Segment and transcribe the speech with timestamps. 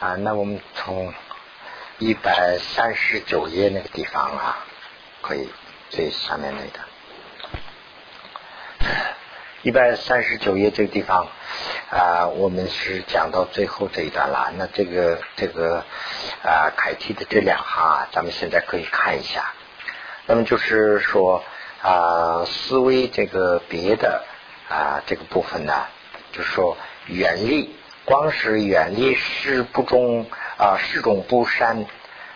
[0.00, 1.12] 啊，那我们从
[1.98, 4.64] 一百三十九页那个地方啊，
[5.22, 5.48] 可以
[5.90, 6.78] 最下面那个
[9.62, 11.26] 一百三十九页这个地方
[11.90, 14.52] 啊，我们是讲到最后这一段了。
[14.56, 15.84] 那这个这个
[16.44, 19.52] 啊，楷体的这两行啊，咱们现在可以看一下。
[20.26, 21.42] 那么就是说
[21.82, 24.24] 啊，思维这个别的
[24.68, 25.86] 啊这个部分呢，
[26.30, 26.76] 就是说
[27.06, 27.74] 原力。
[28.08, 30.24] 光是远离事不中
[30.56, 31.84] 啊，事中不善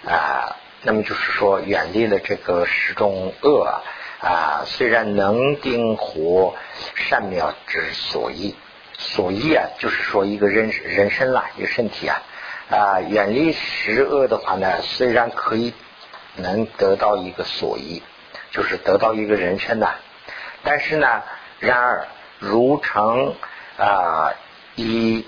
[0.07, 3.81] 啊，那么就是说远离了这个事中恶
[4.21, 6.55] 啊，虽然能定活
[6.95, 8.55] 善妙之所依，
[8.99, 12.21] 所依啊，就是说一个人人身啦，一个身体啊
[12.71, 15.73] 啊，远离十恶的话呢，虽然可以
[16.37, 18.03] 能得到一个所依，
[18.51, 19.95] 就是得到一个人身呐，
[20.65, 21.23] 但是呢，
[21.61, 23.35] 然而如成
[23.79, 24.35] 啊。
[24.75, 25.27] 以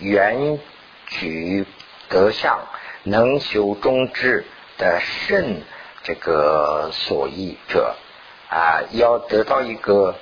[0.00, 0.58] 原
[1.06, 1.64] 举
[2.08, 2.58] 德相
[3.04, 4.44] 能修中智
[4.76, 5.62] 的甚
[6.02, 7.94] 这个所依者
[8.50, 10.16] 啊，要得到一个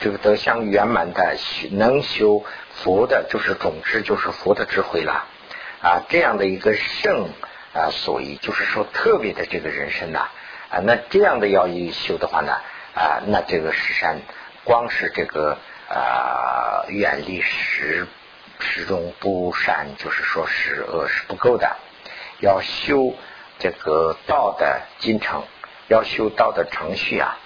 [0.00, 1.36] 这个德相圆满的
[1.72, 2.42] 能修
[2.82, 5.26] 佛的，就是种智，就是佛的智慧了
[5.82, 6.02] 啊。
[6.08, 7.28] 这样的一个圣
[7.74, 10.30] 啊，所依就是说特别的这个人生呐
[10.70, 10.80] 啊。
[10.82, 12.52] 那这样的要一修的话呢
[12.94, 14.22] 啊，那这个石山
[14.64, 15.58] 光是这个。
[15.94, 18.08] 啊，远离十
[18.58, 21.76] 十中不善，就是说十恶是不够的。
[22.40, 23.14] 要修
[23.60, 25.44] 这个道的进程，
[25.86, 27.38] 要修道的程序啊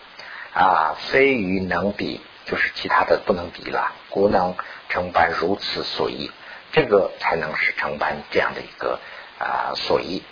[0.54, 3.92] 啊，非与能比，就是其他的不能比了。
[4.08, 4.56] 故能
[4.88, 6.30] 承办如此所依，
[6.72, 8.98] 这个才能是承办这样的一个
[9.38, 10.22] 啊所依。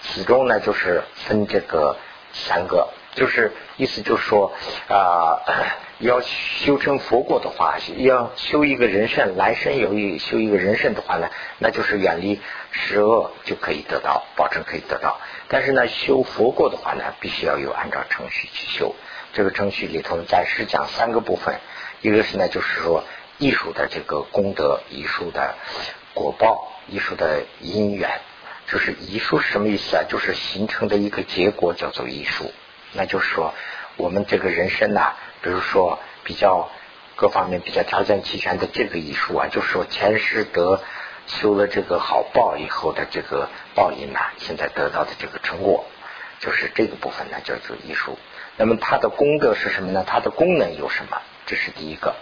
[0.00, 1.98] 此中呢，就是分这个
[2.32, 2.88] 三个。
[3.14, 4.52] 就是意思就是说
[4.88, 5.40] 啊，
[5.98, 15.20] 要修成佛果的话，要修一个人圣，来生有意修一个人圣的话呢，那就是远离十恶就可以得到，保证可以得到。
[15.48, 18.94] 但是呢，修佛果的话呢，必须要有按照程序去修。
[19.34, 21.60] 这个程序里头暂时讲三个部分，
[22.00, 23.04] 一个是呢，就是说
[23.38, 25.54] 艺术的这个功德，艺术的
[26.14, 28.20] 果报，艺术的因缘，
[28.66, 30.04] 就是艺术是什么意思啊？
[30.08, 32.50] 就是形成的一个结果叫做艺术。
[32.92, 33.54] 那就是说，
[33.96, 36.70] 我们这个人生呐，比如说比较
[37.16, 40.80] 各方面比较条件齐全的这个艺术啊，就是说前世得
[41.26, 45.84] 修了这个好报以后的这个报应呐，现在得到的这个成果，
[46.40, 48.18] 就是这个部分呢叫做艺术。
[48.56, 50.04] 那么它的功德是什么呢？
[50.06, 51.20] 它的功能有什么？
[51.46, 52.14] 这是第一个。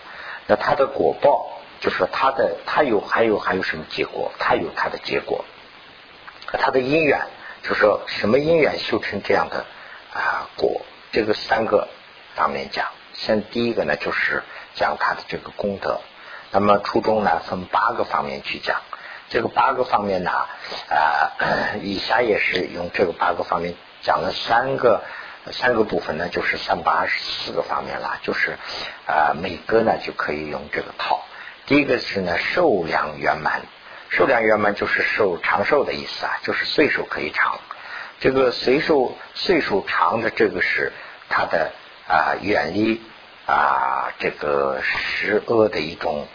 [0.46, 4.32] 那它的果报，就是说它的它有还有还有什么结果？
[4.38, 5.44] 它有它的结果。
[6.52, 7.20] 它的因缘，
[7.62, 9.64] 就是说什么因缘修成这样的？
[10.12, 10.82] 啊，果
[11.12, 11.88] 这个三个
[12.34, 14.42] 方面讲，先第一个呢就是
[14.74, 16.00] 讲他的这个功德。
[16.52, 18.80] 那么初中呢分八个方面去讲，
[19.28, 20.30] 这个八个方面呢
[20.88, 21.32] 啊，
[21.82, 25.04] 以下也是用这个八个方面讲了三个
[25.52, 28.58] 三个部分呢，就是三八十四个方面了，就是
[29.06, 31.22] 啊每个呢就可以用这个套。
[31.66, 33.62] 第一个是呢寿量圆满，
[34.08, 37.60] 寿量圆满就是寿长寿的意思啊，就是岁数可以长。
[38.20, 40.92] 这个岁数岁数长的这个是
[41.30, 41.72] 他的
[42.06, 43.00] 啊远离
[43.46, 46.26] 啊这个十恶的一种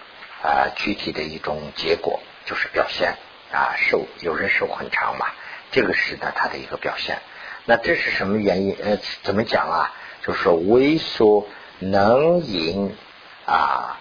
[0.41, 3.15] 啊具体的一种结果，就是表现
[3.51, 5.27] 啊寿有人寿很长嘛，
[5.71, 7.19] 这个是呢他的一个表现。
[7.65, 8.75] 那这是什么原因？
[8.83, 9.93] 呃，怎么讲啊？
[10.23, 11.47] 就是说为所
[11.77, 12.97] 能引
[13.45, 13.99] 啊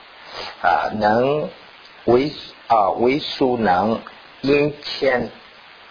[0.62, 1.51] 啊能
[2.06, 2.33] 为
[2.66, 4.01] 啊为所能
[4.41, 5.28] 因牵。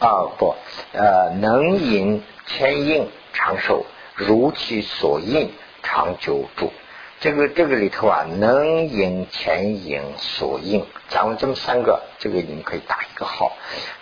[0.03, 0.53] 啊不，
[0.91, 5.49] 呃，能引牵引长寿，如其所应
[5.81, 6.73] 长久住。
[7.21, 13.53] 这个这个里头啊，能引牵引所应，咱们这么三个，这个你们可以打一个号。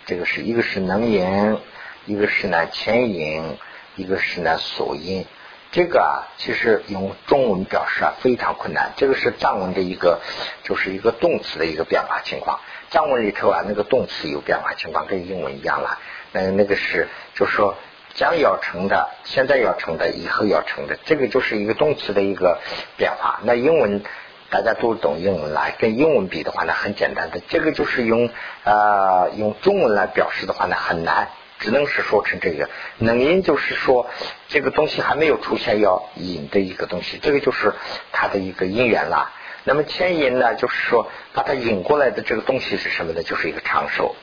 [0.04, 1.58] 这个是一个是能引，
[2.06, 3.56] 一个是呢牵引，
[3.94, 5.24] 一个是呢所应。
[5.70, 8.90] 这个啊，其实用中文表示啊非常困难。
[8.96, 10.20] 这个是藏文的一个，
[10.64, 12.58] 就是一个动词的一个变化情况。
[12.92, 15.98] 藏文里头啊，那个动词有变化情况，跟英文一样了。
[16.32, 17.74] 那，那个是，就是说
[18.14, 22.60] 将要成的，现在要成的，以后要成的，这个就是一个动词的一个
[22.98, 23.40] 变化。
[23.44, 24.02] 那英文
[24.50, 27.40] 大家都懂英文了，跟英文比的话呢，很简单的。
[27.48, 28.28] 这个就是用
[28.64, 31.28] 啊用中文来表示的话呢，很难。
[31.58, 32.68] 只能是说成这个
[32.98, 34.10] 能因，就是说
[34.48, 37.72] 这个东西还没有出现要引的一个东西，这个就是
[38.10, 39.30] 它的一个因缘啦。
[39.64, 43.22] 那么牵引呢，就是说把它引过来的这个东西是什么呢？
[43.22, 44.14] 就是一个长寿。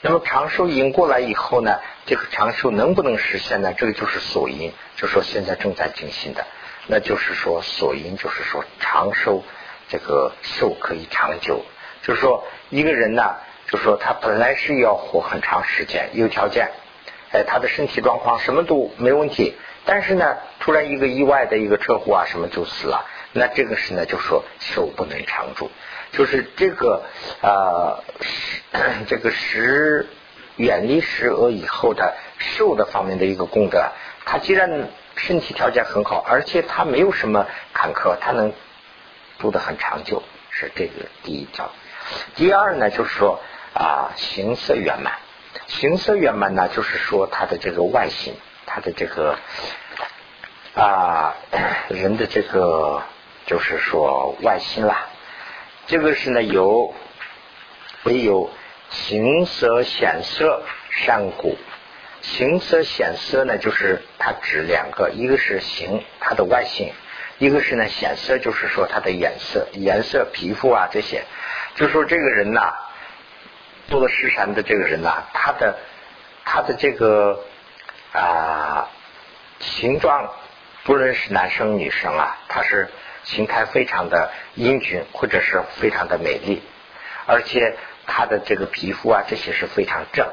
[0.00, 3.72] 那么长寿引过来以后呢，这个长寿能不能实现呢？
[3.76, 6.44] 这个就是所因，就说现在正在进行的，
[6.86, 9.44] 那就是说所因，就是说长寿
[9.88, 11.64] 这个寿可以长久，
[12.02, 13.36] 就是说一个人呢。
[13.70, 16.72] 就是说他本来是要活很长时间，有条件，
[17.30, 19.54] 哎，他的身体状况什么都没问题，
[19.86, 23.06] 但是呢，突然一个意外的一个车祸啊，什么就死了。
[23.34, 25.70] 那这个是呢，就说寿不能长住，
[26.12, 27.02] 就是这个
[27.40, 28.04] 啊，
[29.06, 30.06] 这个十
[30.56, 33.90] 远离十恶以后的寿的方面的一个功德，
[34.26, 38.52] 他既然身体条件很好，而且他没有什么坎坷，他能
[39.38, 41.72] 住得很长久，是这个第一条。
[42.34, 43.40] 第二呢，就是说
[43.72, 45.14] 啊，形色圆满，
[45.68, 48.34] 形色圆满呢，就是说他的这个外形，
[48.66, 49.38] 他的这个
[50.74, 51.34] 啊
[51.88, 53.02] 人的这个。
[53.44, 55.08] 就是说外心啦，
[55.86, 56.94] 这个是呢有
[58.04, 58.50] 唯有
[58.90, 61.58] 形色显色善故，
[62.20, 66.92] 形色显色呢就是它指两个，一个是形它的外形，
[67.38, 71.24] 一个是呢显色就是说它的颜色颜色皮肤啊这些，
[71.74, 72.72] 就说这个人呐，
[73.88, 75.78] 做了十善的这个人呐，他的
[76.44, 77.44] 他的这个
[78.12, 78.88] 啊
[79.58, 80.30] 形状，
[80.84, 82.88] 不论是男生女生啊，他是。
[83.24, 86.60] 形态非常的英俊，或者是非常的美丽，
[87.26, 87.76] 而且
[88.06, 90.28] 他的这个皮肤啊，这些是非常正。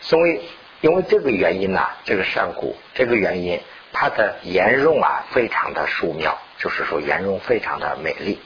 [0.00, 0.42] 所以
[0.80, 3.60] 因为这个原因呢，这个上古这个原因，
[3.92, 8.38] 他的颜容啊非常的素妙，就是说颜容非常的美丽。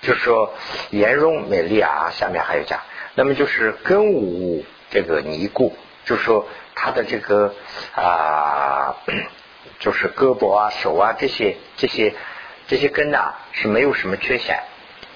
[0.00, 0.54] 就是说
[0.90, 2.80] 颜容美丽啊，下面还有讲，
[3.14, 7.54] 那么就是根无这个尼姑，就是说他的这个
[7.94, 8.96] 啊，
[9.78, 12.14] 就是胳膊啊、手啊这些这些。
[12.66, 14.62] 这些根呐是没有什么缺陷，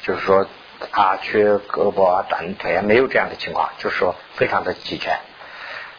[0.02, 0.46] 就是说
[0.90, 5.18] 啊缺胳膊啊短腿啊没有这样的情况，就是说非常的齐全。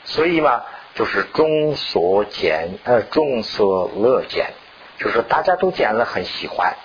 [0.05, 0.63] 所以嘛，
[0.93, 4.53] 就是众所见呃众所乐见，
[4.99, 6.75] 就是说大家都见了很喜欢，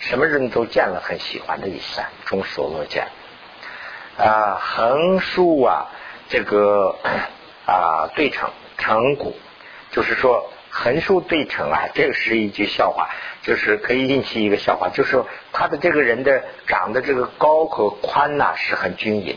[0.00, 2.10] 什么人都见了很喜欢的意思啊。
[2.24, 3.06] 众所乐见
[4.18, 5.86] 啊横竖啊
[6.28, 6.96] 这个
[7.66, 9.36] 啊对称成骨，
[9.92, 10.50] 就是说。
[10.80, 13.08] 横竖对称啊，这个是一句笑话，
[13.42, 19.36] 就是可以引起一个笑话，就是他的这个人的长的这个高和宽呐是很均匀，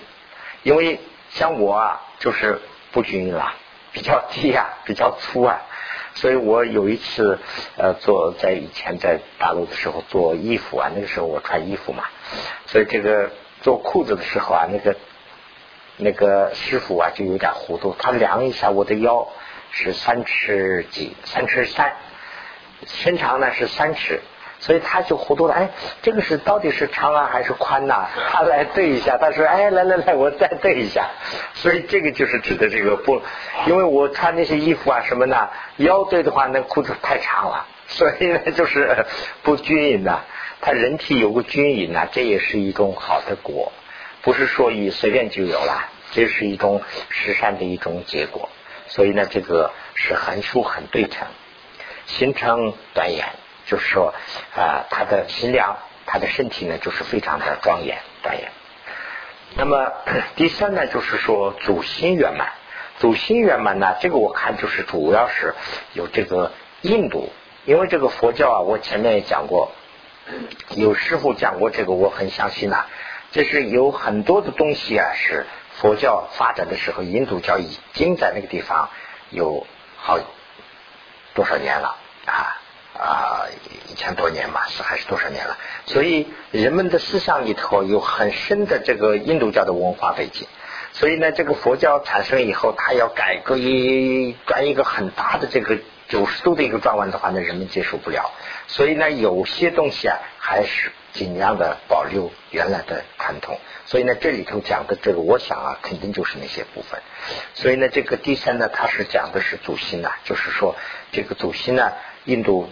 [0.62, 1.00] 因为
[1.32, 2.62] 像我啊就是
[2.92, 3.56] 不均匀了，
[3.92, 5.62] 比较低啊，比较粗啊，
[6.14, 7.40] 所以我有一次
[7.76, 12.04] 呃做在以前在大陆的时候做衣服啊，那个时候我穿衣服嘛，
[12.68, 13.32] 所以这个
[13.64, 14.96] 做裤子的时候啊，那个
[15.98, 19.28] 那个师傅啊就有点糊涂，他量一下我的腰。
[19.72, 21.94] 是三尺几，三尺三，
[22.86, 24.20] 身长呢是三尺，
[24.60, 25.54] 所以他就糊涂了。
[25.54, 25.70] 哎，
[26.02, 28.08] 这个是到底是长啊还是宽呐？
[28.30, 31.10] 他来对一下，他说：“哎，来来来，我再对一下。”
[31.56, 33.22] 所以这个就是指的这个不，
[33.66, 39.06] 因为我穿那些衣服啊什么的，腰对的话，那裤子太长了，所以呢就是
[39.42, 40.22] 不均匀的。
[40.60, 43.72] 他人体有个均匀呐，这也是一种好的果，
[44.22, 48.50] 不是说一随便就有了，这是一种实善的一种结果。
[48.94, 51.26] 所以呢，这个是横竖很对称，
[52.08, 53.26] 形成端严，
[53.66, 54.14] 就是说
[54.54, 58.52] 啊，他的心量，他的身体呢，就是非常的庄严端严。
[59.56, 59.94] 那么
[60.36, 62.52] 第三呢，就是说主心圆满，
[63.00, 65.56] 主心圆满呢，这个我看就是主要是
[65.94, 66.52] 有这个
[66.82, 67.32] 印度，
[67.64, 69.72] 因为这个佛教啊，我前面也讲过，
[70.76, 72.88] 有师傅讲过这个，我很相信呐，
[73.32, 75.46] 这是有很多的东西啊是。
[75.78, 78.90] 佛教发展的时候，印度教已经在那个地方
[79.30, 79.66] 有
[79.98, 80.20] 好
[81.34, 82.58] 多少年了啊
[82.98, 83.48] 啊
[83.90, 85.58] 一千多年嘛，是还是多少年了？
[85.86, 90.48] 所以人们的思想里头有很深的这个印度教的文化背景。
[90.94, 95.78] 所以呢，这个佛教产生以后，它要改革一转一个很大的这个
[96.12, 98.32] 九十度的一个转弯的话，那人们接受不了。
[98.68, 103.58] 所以呢，有些东西啊，还是尽量的保留原来的传统。
[103.86, 107.01] 所以呢，这里头讲的这个，我想啊，肯定就是那些部分。
[107.53, 110.75] 所以呢，这个第三呢，它是讲的是祖先呐，就是说
[111.13, 111.94] 这个祖先呢，
[112.25, 112.70] 印度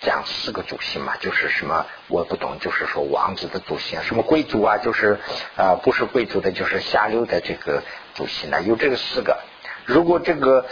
[0.00, 5.18] 讲四个祖先嘛，就是什么我不懂，就是说王子的祖先，什么贵族啊，就是
[5.56, 7.82] 啊不是贵族的，就是下流的这个
[8.14, 9.38] 祖先呢，有这个四个。
[9.86, 10.66] 如果这个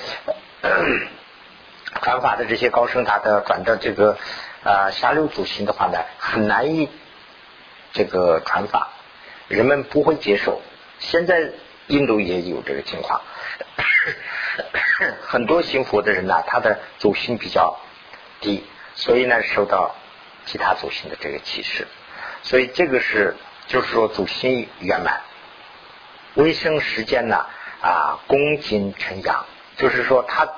[2.03, 4.19] 传法的这些高僧他的转到这个
[4.63, 6.89] 啊下流祖先的话呢，很难以
[7.93, 8.89] 这个传法。
[9.49, 10.63] 人们不会接受，
[10.99, 11.51] 现在
[11.87, 13.21] 印度也有这个情况，
[15.21, 17.79] 很多信佛的人呢，他的祖心比较
[18.41, 19.95] 低，所以呢受到
[20.47, 21.87] 其他祖先的这个歧视，
[22.43, 23.37] 所以这个是
[23.67, 25.21] 就是说祖心圆满，
[26.35, 27.45] 微生时间呢
[27.83, 29.45] 啊恭敬称扬，
[29.77, 30.49] 就是说他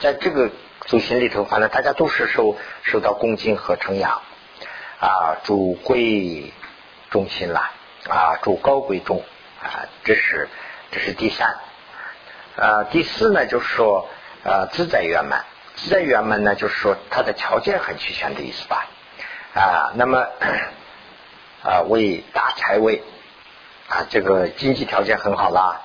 [0.00, 0.50] 在这个
[0.82, 4.22] 祖先里头，反正大家都是受受到恭敬和称扬
[5.00, 6.52] 啊，主贵
[7.10, 7.70] 中心了。
[8.06, 9.24] 啊，主高贵重
[9.62, 10.50] 啊，这是
[10.90, 11.56] 这是第三。
[12.54, 14.10] 呃，第四呢，就是说
[14.42, 18.86] 呃自在圆满，自在圆满呢，就是说它的条件很齐全的意思吧。
[19.54, 20.18] 啊，那么
[21.62, 23.02] 啊为大财位
[23.88, 25.80] 啊，这个经济条件很好啦，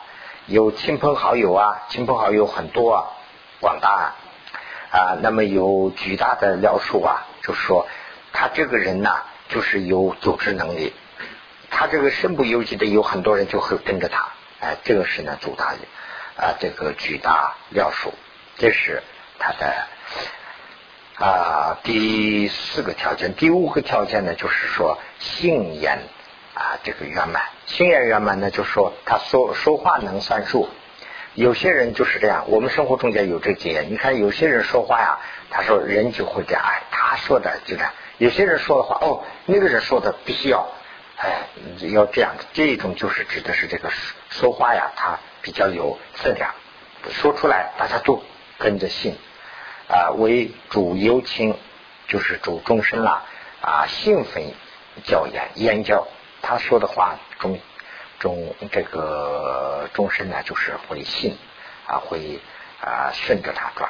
[0.47, 3.07] 有亲朋好友啊，亲朋好友很多啊，
[3.61, 4.15] 广大
[4.91, 7.87] 啊，那么有巨大的疗数啊，就是说
[8.33, 10.93] 他这个人呐，就是有组织能力。
[11.69, 14.29] 他这个身不由己的有很多人就会跟着他，
[14.59, 15.75] 哎，这个是呢主大
[16.35, 18.13] 啊，这个巨大料数，
[18.57, 19.03] 这是
[19.37, 19.87] 他的
[21.23, 23.35] 啊第四个条件。
[23.35, 25.99] 第五个条件呢，就是说性言
[26.55, 30.67] 啊这个圆满，性言圆满呢，就是说他说说话能算数。
[31.39, 33.89] 有些人就是这样，我们生活中间有这经验。
[33.89, 35.19] 你看有些人说话呀，
[35.49, 37.93] 他说人就会这样，哎，他说的就这样。
[38.17, 40.67] 有些人说的话，哦，那个人说的必须要。
[41.15, 41.47] 哎，
[41.93, 43.89] 要这样，这种就是指的是这个
[44.29, 46.53] 说话呀，他比较有分量，
[47.09, 48.21] 说出来大家都
[48.57, 49.17] 跟着信
[49.87, 50.11] 啊。
[50.17, 51.55] 为主幽亲，
[52.09, 53.23] 就是主终身啦
[53.61, 54.43] 啊，兴奋
[55.05, 56.05] 教言言教，
[56.41, 57.57] 他说的话中
[58.19, 61.37] 中这个终身呢，就是会信
[61.87, 62.39] 啊，会
[62.81, 63.89] 啊顺着他转，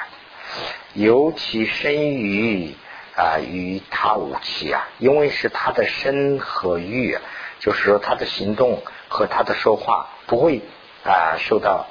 [0.94, 2.74] 尤其深于。
[3.16, 7.18] 啊，与他无期啊，因为是他的身和欲，
[7.58, 10.62] 就是说他的行动和他的说话不会
[11.04, 11.86] 啊受到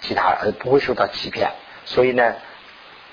[0.00, 1.52] 其他呃不会受到欺骗，
[1.86, 2.34] 所以呢，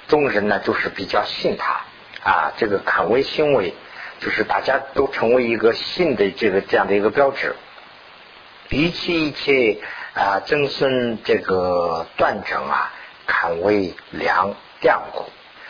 [0.09, 1.81] 众人呢就是比较信他
[2.29, 3.73] 啊，这个坎为行为，
[4.19, 7.55] 就是大家都成为一个信的这个这样的一个标志。
[8.69, 9.79] 比起一切
[10.13, 12.91] 啊增孙这个断整啊，
[13.27, 15.25] 坎为良良苦，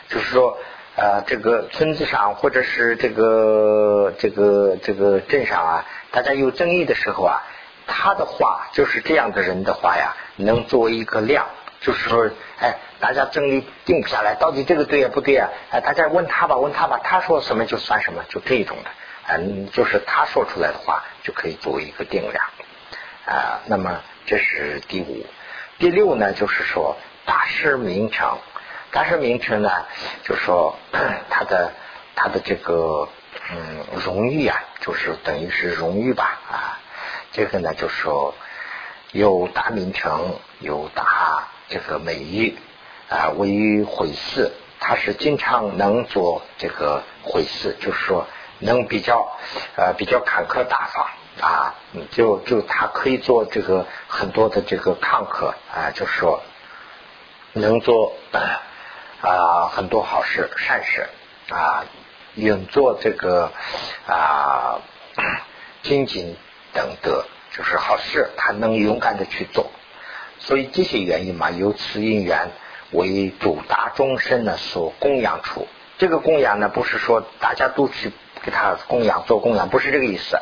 [0.10, 0.58] 就是说。
[0.98, 7.44] 呃，这个村子上或者是这个这个这个镇上啊，大家有争议的时候啊，
[7.86, 11.48] 他的话就是这样的人的话呀，能作为一个量，
[11.82, 12.30] 就是说，
[12.62, 15.50] 哎，大家争议定不下来，到底这个对呀不对啊？
[15.70, 18.90] 哎，大家问他吧，问他吧，他说什么就算什么，就这种的，
[19.28, 22.46] 嗯，就是他说出来的话就可以作为一个定量
[23.26, 23.62] 啊。
[23.66, 25.26] 那么这是第五，
[25.80, 28.38] 第六呢，就是说大师名称。
[28.92, 29.70] 大师名称呢，
[30.24, 30.78] 就说
[31.30, 31.74] 他的
[32.16, 33.10] 他的这个
[33.52, 36.80] 嗯荣誉啊，就是等于是荣誉吧啊。
[37.34, 38.34] 这个呢，就是说
[39.12, 42.58] 有大名称，有大这个美誉
[43.10, 43.32] 啊。
[43.36, 48.28] 位于会寺，他是经常能做这个会寺，就是说
[48.60, 49.36] 能比较
[49.76, 51.06] 呃比较坎坷大方
[51.40, 51.76] 啊。
[52.12, 56.42] 就就他可以做这个很多的这个抗客啊，就是说
[57.54, 58.14] 能做。
[59.22, 61.10] 啊，很多好事善事
[61.50, 61.86] 啊，
[62.36, 63.52] 永做这个
[64.06, 64.82] 啊
[65.82, 66.36] 精进
[66.74, 69.72] 等德，就是好事，他能勇敢的去做。
[70.38, 72.52] 所以这些原因嘛，由此因缘
[72.92, 75.68] 为主达终身呢所供养出。
[75.98, 78.12] 这个供养呢，不是说大家都去
[78.44, 80.38] 给他供养做供养，不是这个意思。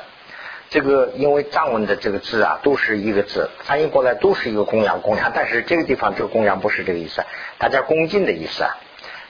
[0.70, 7.24] 这个因为藏文的这个字啊，都是一个字，翻译过来都是一个供养供养，但是这个地方这个供养不是这个意思，
[7.60, 8.78] 大家恭敬的意思啊。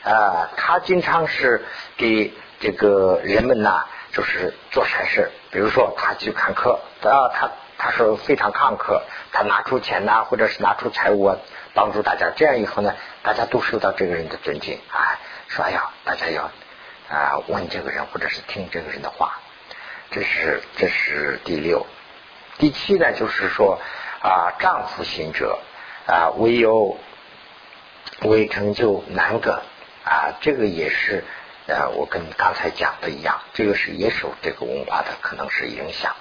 [0.03, 1.63] 啊，他经常是
[1.95, 11.37] 给这个人们呐，就是做善事，比如说他去看客，啊，他他说非常慷慨，他拿出钱呐，或者是拿出财物啊，
[11.73, 16.51] 帮助大家，这样以后呢，大家都受到这个人的尊敬啊，说哎呀，大家要
[17.09, 19.39] 啊问这个人或者是听这个人的话。
[20.13, 21.87] 这是这是第六，
[22.59, 23.81] 第七呢，就是说
[24.21, 25.57] 啊，丈夫行者
[26.05, 26.99] 啊，唯有
[28.21, 29.63] 为成就难个
[30.05, 31.23] 啊，这个也是
[31.65, 36.15] 呃，我跟刚才讲的一样，这个是也受这个文化的可能是影响。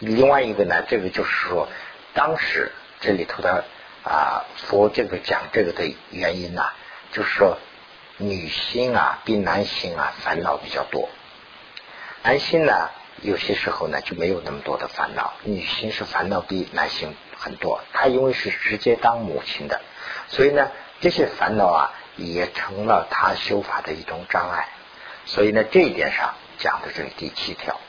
[0.00, 1.68] 另外一个呢，这个就是说，
[2.14, 3.64] 当时这里头的
[4.02, 6.64] 啊，佛这个讲这个的原因呢，
[7.12, 7.58] 就是说
[8.16, 11.08] 女性啊比男性啊烦恼比较多，
[12.24, 12.90] 男性呢。
[13.22, 15.32] 有些时候呢，就没有那么多的烦恼。
[15.42, 19.80] 女性是烦恼比男性很多，她因为是直接当母亲的，
[20.28, 20.70] 所以呢，
[21.00, 24.68] 这些烦恼啊，也成了她修法的一种障碍。
[25.24, 27.80] 所以呢，这一点上讲的这个第七条，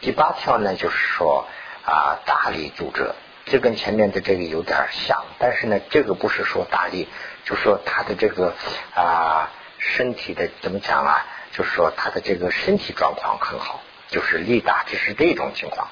[0.00, 1.46] 第八条呢，就是说
[1.84, 3.16] 啊，大力助者，
[3.46, 7.08] 这跟前面的这个有点像，但是呢，这个不是说大力，
[7.44, 8.54] 就说他的这个
[8.94, 13.80] 啊身体的怎么讲啊，就是说他的这个身体状况很好。
[14.08, 15.88] 就是力大，这是这种情况。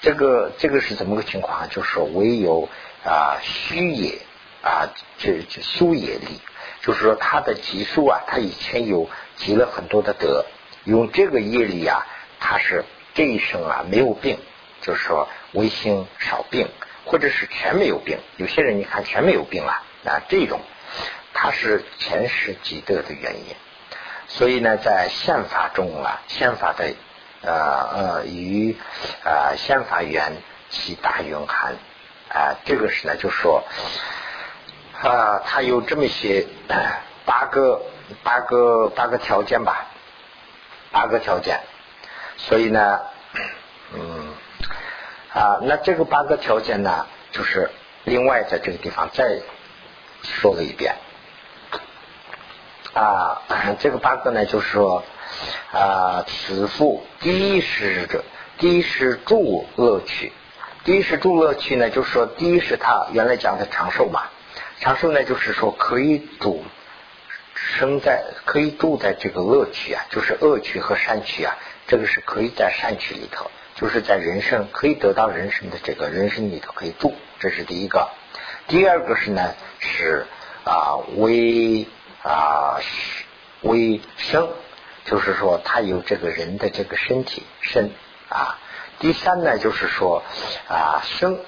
[0.00, 1.68] 这个这个是怎么个情况？
[1.70, 2.68] 就是，唯有
[3.04, 4.18] 啊虚也
[4.62, 6.40] 啊，这这修也力，
[6.82, 10.44] 就是说他的积数啊，他以前有积了很多的德，
[10.84, 12.06] 用这个业力啊，
[12.38, 14.38] 他是这一生啊没有病，
[14.82, 16.68] 就是说微心少病，
[17.06, 18.18] 或者是全没有病。
[18.36, 20.60] 有些人你看全没有病了啊，这种
[21.32, 23.56] 他是前世积德的原因。
[24.26, 26.94] 所以呢，在宪法中啊，宪法的
[27.44, 28.76] 呃呃与
[29.24, 30.32] 啊宪法原
[30.70, 31.74] 其大云含
[32.28, 33.62] 啊，这个是呢，就说
[35.02, 36.46] 啊，它有这么些
[37.24, 37.82] 八个
[38.22, 39.86] 八个八个条件吧，
[40.90, 41.60] 八个条件。
[42.36, 43.00] 所以呢，
[43.94, 44.34] 嗯
[45.32, 47.70] 啊，那这个八个条件呢，就是
[48.04, 49.40] 另外在这个地方再
[50.22, 50.96] 说了一遍。
[52.92, 53.42] 啊，
[53.78, 55.04] 这个八个呢，就是说
[55.72, 58.24] 啊，此复第一是者，
[58.58, 60.32] 第一是助乐趣，
[60.84, 64.22] 第一是助乐趣呢，就是说第一是他原来讲的长寿嘛，
[64.80, 66.64] 长寿呢，就是说可以住
[67.54, 78.08] 生在可以住在这个乐趣啊，就是恶趣和善趣啊，这个是可以在善趣里头，就是在人生可以得到人生的这个人生里头可以住，这是第一个。
[78.68, 80.26] 第二个是呢，是
[80.64, 81.86] 啊为。
[82.26, 82.80] 啊，
[83.60, 84.48] 为生，
[85.04, 87.90] 就是说他有这个人的这个身体身
[88.28, 88.58] 啊。
[88.98, 90.22] 第三呢，就是说
[90.68, 91.38] 啊生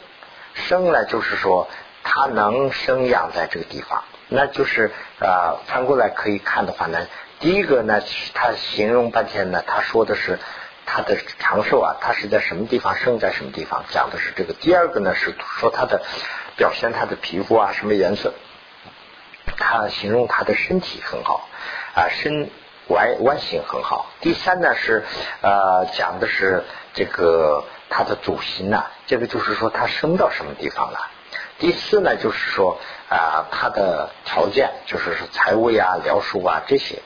[0.54, 1.68] 生呢，就是说
[2.02, 7.06] 他能生养在这个地方，那就是啊反过来可以看的话呢，
[7.40, 8.00] 第一个呢，
[8.34, 10.38] 他形容半天呢，他说的是
[10.84, 14.52] 他的长寿啊，他是在什么地方生在什么地方，讲的是这个。
[14.52, 16.02] 第二个呢，是说他的
[16.56, 18.34] 表现他的皮肤啊什么颜色。
[19.56, 21.48] 他形容他的身体很好
[21.94, 22.50] 啊，身
[22.88, 24.06] 外外形很好。
[24.20, 25.04] 第三呢是
[25.42, 26.64] 呃讲的是
[26.94, 31.10] 这个他的祖先呐，这个就是说他生到什么地方了。
[31.58, 32.78] 第四呢就是说
[33.08, 37.00] 啊他的条件就是说财位啊、疗术啊这些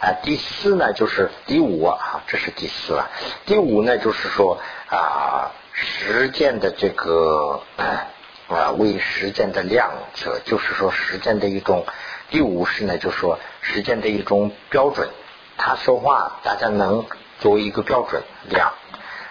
[0.00, 0.14] 啊。
[0.22, 3.10] 第四呢就是第五啊，这是第四啊。
[3.44, 7.62] 第五呢就是说啊实践的这个。
[8.48, 11.84] 啊，为实践的量者，就是说实践的一种。
[12.30, 15.08] 第五是呢，就是说实践的一种标准。
[15.56, 17.06] 他说话，大家能
[17.40, 18.72] 作为一个标准量。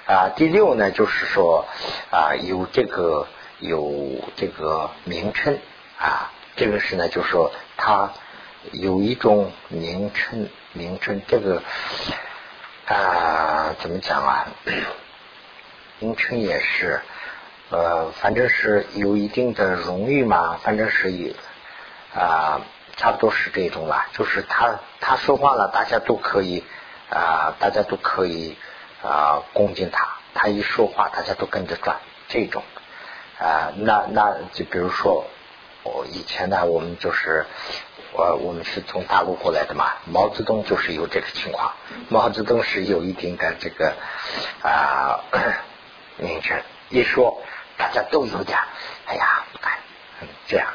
[0.07, 1.65] 啊，第六呢，就是说
[2.11, 3.27] 啊，有这个
[3.59, 5.59] 有这个名称
[5.97, 8.11] 啊，这个是呢，就是说他
[8.71, 11.63] 有一种名称，名称这个
[12.85, 14.47] 啊，怎么讲啊？
[15.99, 17.01] 名称也是。
[17.71, 21.33] 呃，反正是有一定的荣誉嘛，反正是有
[22.13, 22.61] 啊，
[22.97, 24.08] 差不多是这种啦。
[24.13, 26.63] 就是他他说话了，大家都可以
[27.10, 28.58] 啊，大家都可以
[29.03, 30.15] 啊恭敬他。
[30.34, 32.63] 他一说话，大家都跟着转，这种
[33.39, 35.25] 啊，那那就比如说，
[35.84, 37.45] 我以前呢，我们就是
[38.13, 41.73] 我我们是从大陆过来的嘛，毛泽东就是有这个情况。
[42.10, 43.93] 毛泽东是有一定的这个
[44.62, 45.23] 啊
[46.17, 47.41] 名称， 一说。
[47.77, 48.58] 大家都有点，
[49.05, 49.73] 哎呀，不敢
[50.47, 50.73] 这样，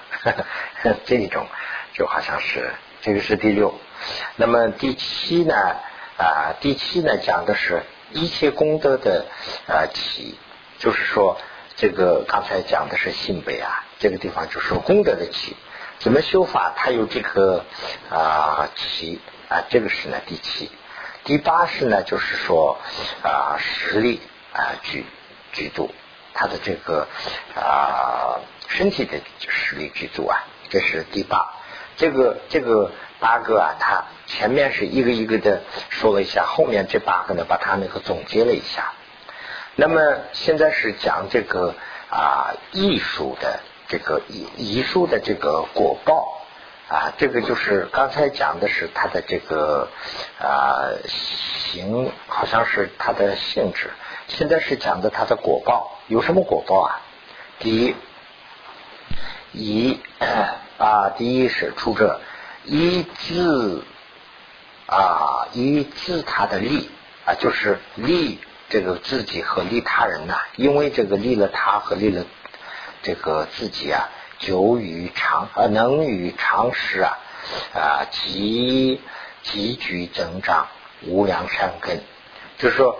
[1.06, 1.46] 这种
[2.00, 3.74] 就好像是这个是第六。
[4.36, 5.54] 那么第七呢？
[6.16, 9.26] 啊，第七呢讲的是一切功德的
[9.68, 10.34] 啊起，
[10.78, 11.38] 就是说
[11.76, 15.54] 这个刚才讲的是信北啊，这个地方就是功德的起，
[15.98, 16.72] 怎么修法？
[16.74, 17.66] 它有这个
[18.08, 20.70] 啊起啊，这个是呢第七。
[21.24, 22.78] 第八是呢，就是说
[23.22, 24.22] 啊实力
[24.54, 25.04] 啊举
[25.52, 25.94] 举度。
[26.32, 27.06] 他的这个
[27.54, 31.56] 啊身体的实力具足啊，这是第八。
[32.00, 35.60] 这个这个八个啊，他前面是一个一个的
[35.90, 38.92] 说了一下，后面这八个呢，把它那个总结了一下。
[39.76, 40.00] 那么
[40.32, 41.74] 现在是讲这个
[42.10, 46.40] 啊艺术的这个艺艺术的这个果报
[46.88, 49.90] 啊，这个就是刚才讲的是它的这个
[50.40, 53.90] 啊形，好像是它的性质。
[54.28, 57.00] 现在是讲的它的果报有什么果报啊？
[57.58, 57.94] 第一，
[59.52, 60.00] 一
[60.80, 62.20] 啊，第一是出者
[62.64, 63.84] 一自
[64.86, 66.88] 啊，一自他的利
[67.26, 68.38] 啊，就是利
[68.70, 70.40] 这个自己和利他人呐。
[70.56, 72.24] 因为这个利了他和利了
[73.02, 77.18] 这个自己啊，久与长啊，能与长时啊
[77.74, 79.02] 啊，急
[79.42, 80.66] 急剧增长
[81.02, 82.00] 无量善根，
[82.58, 82.98] 就是说。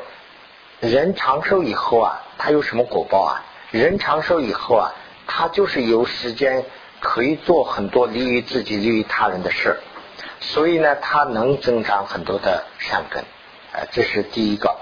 [0.81, 3.45] 人长寿以后啊，他有什么果报啊？
[3.71, 4.93] 人长寿以后啊，
[5.27, 6.65] 他就是有时间
[7.01, 9.81] 可以做很多利于自己、利于他人的事
[10.41, 13.23] 所以呢，他能增长很多的善根，
[13.73, 14.77] 啊，这是第一个。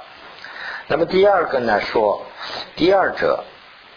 [0.88, 2.26] 那么第二个呢，说
[2.76, 3.44] 第二者，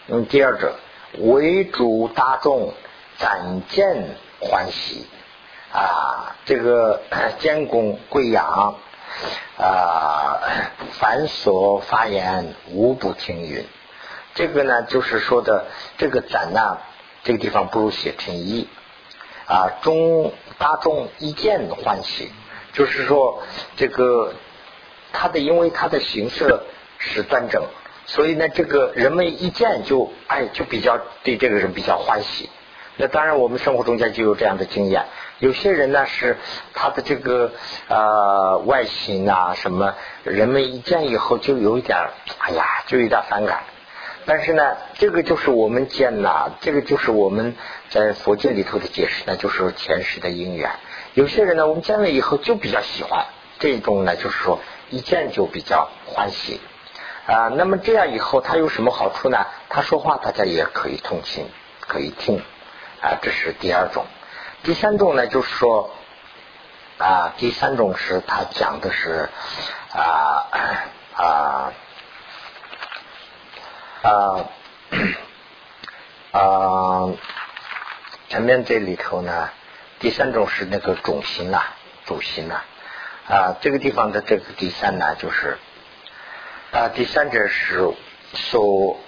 [0.08, 0.74] 嗯，第二者
[1.18, 2.72] 为主大众
[3.18, 5.06] 展见欢喜
[5.72, 7.02] 啊，这个
[7.38, 8.76] 监公贵养。
[9.58, 10.40] 啊，
[10.92, 13.64] 凡所发言无不听允。
[14.34, 15.66] 这个呢就是说的
[15.98, 16.78] 这个展呢，
[17.24, 18.68] 这个地方不如写成一
[19.46, 22.30] 啊，中大众一见欢喜，
[22.72, 23.42] 就是说
[23.76, 24.34] 这个
[25.12, 26.64] 它的因为它的形色
[26.98, 27.64] 是端正，
[28.06, 32.48] 所以呢这个人们一见就哎就比较对这个人比较欢喜。
[32.96, 35.06] 那当然我们生活中间就有这样的经验。
[35.38, 36.36] 有些人呢是
[36.72, 37.52] 他的这个
[37.88, 41.98] 呃外形啊什么，人们一见以后就有一点
[42.38, 43.64] 哎呀就有点反感。
[44.24, 47.56] 但是呢，这个就是我们见呐，这个就是我们
[47.90, 50.70] 在佛经里头的解释呢，就是前世的因缘。
[51.14, 53.26] 有些人呢，我们见了以后就比较喜欢，
[53.58, 56.60] 这种呢就是说一见就比较欢喜
[57.26, 57.48] 啊。
[57.48, 59.46] 那么这样以后他有什么好处呢？
[59.68, 61.48] 他说话大家也可以通情，
[61.80, 62.42] 可以听
[63.02, 64.04] 啊，这是第二种。
[64.62, 65.90] 第三种呢，就是说
[66.98, 69.28] 啊，第三种是他讲的是
[69.92, 70.46] 啊
[71.14, 71.72] 啊
[74.02, 74.50] 啊
[76.32, 77.08] 啊，
[78.28, 79.50] 前面这里头呢，
[80.00, 81.62] 第三种是那个种心呐，
[82.04, 82.62] 主心呐
[83.28, 85.56] 啊，这个地方的这个第三呢，就是
[86.72, 87.88] 啊，第三者是
[88.34, 88.98] 说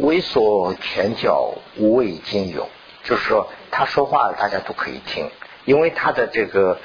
[0.00, 2.68] 猥琐拳脚无畏金勇。
[3.04, 5.28] 就是说，他说话大家都可以听，
[5.64, 6.78] 因为他的这个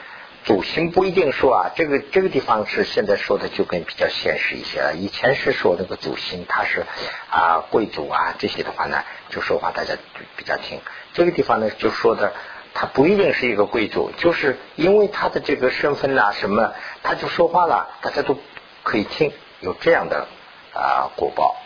[0.48, 4.94] 主心不一定说啊，这个这个地方是现在说的就跟比较现实一些了。
[4.96, 6.86] 以前是说那个主心他是
[7.30, 9.96] 啊贵族啊这些的话呢，就说话大家
[10.38, 10.80] 比较听。
[11.14, 12.32] 这个地方呢就说的
[12.74, 16.72] 他不一定是一个贵族，就是因为他的这个身份呐什么，
[17.04, 18.38] 他就说话了，大家都
[18.84, 20.28] 可以听，有这样的
[20.74, 21.58] 啊果报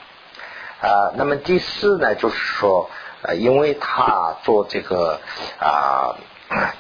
[0.81, 1.13] 啊。
[1.17, 2.89] 那么第四呢，就是说。
[3.23, 5.21] 呃，因为他做这个
[5.59, 6.15] 啊，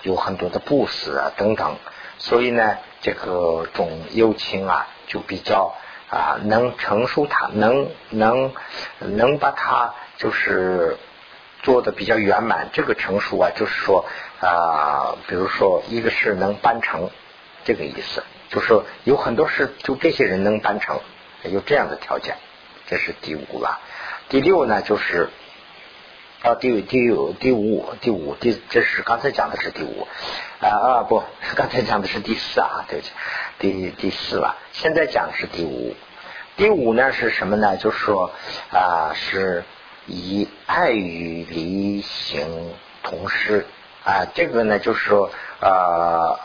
[0.03, 1.77] 有很多的布施啊等等，
[2.17, 5.73] 所以呢，这个种友情啊，就比较
[6.09, 8.53] 啊能成熟，他能能
[8.99, 10.97] 能把它就是
[11.63, 12.69] 做的比较圆满。
[12.73, 14.05] 这个成熟啊，就是说
[14.41, 17.09] 啊，比如说一个是能办成，
[17.63, 20.99] 这个意思，就是说有很多事就这些人能办成，
[21.43, 22.35] 有这样的条件，
[22.87, 23.79] 这是第五了。
[24.29, 25.29] 第六呢，就是。
[26.41, 27.07] 啊，第第
[27.39, 30.07] 第五第五第这是刚才讲的是第五
[30.59, 31.21] 啊啊不，
[31.55, 33.11] 刚才讲的是第四啊，对不起，
[33.59, 34.57] 第第四了。
[34.71, 35.95] 现在讲的是第五，
[36.57, 37.77] 第五呢是什么呢？
[37.77, 38.31] 就是说
[38.71, 39.63] 啊，是
[40.07, 42.73] 以爱与离行
[43.03, 43.67] 同时
[44.03, 46.39] 啊，这个呢就是说啊，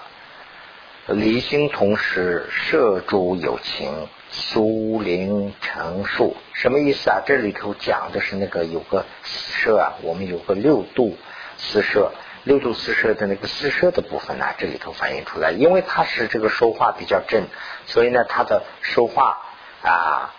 [1.06, 4.08] 离心同时摄诸有情。
[4.30, 7.22] 苏灵成树什么意思啊？
[7.24, 11.16] 这里头讲的是那个有个四摄啊，我们有个六度
[11.56, 12.12] 四摄，
[12.42, 17.44] 六度四摄的那个四舍的部分呢，这里头反映出来，因为他是这个说话比较正，
[17.86, 19.38] 所以呢，他的说话
[19.82, 20.34] 啊，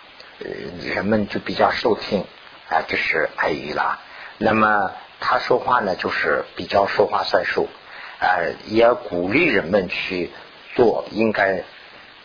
[0.84, 2.24] 人们就比较受听
[2.68, 3.98] 啊，这是爱语了。
[4.36, 7.68] 那么他说话呢，就是比较说话算数
[8.20, 10.30] 啊，也鼓励人们去
[10.76, 11.64] 做应该。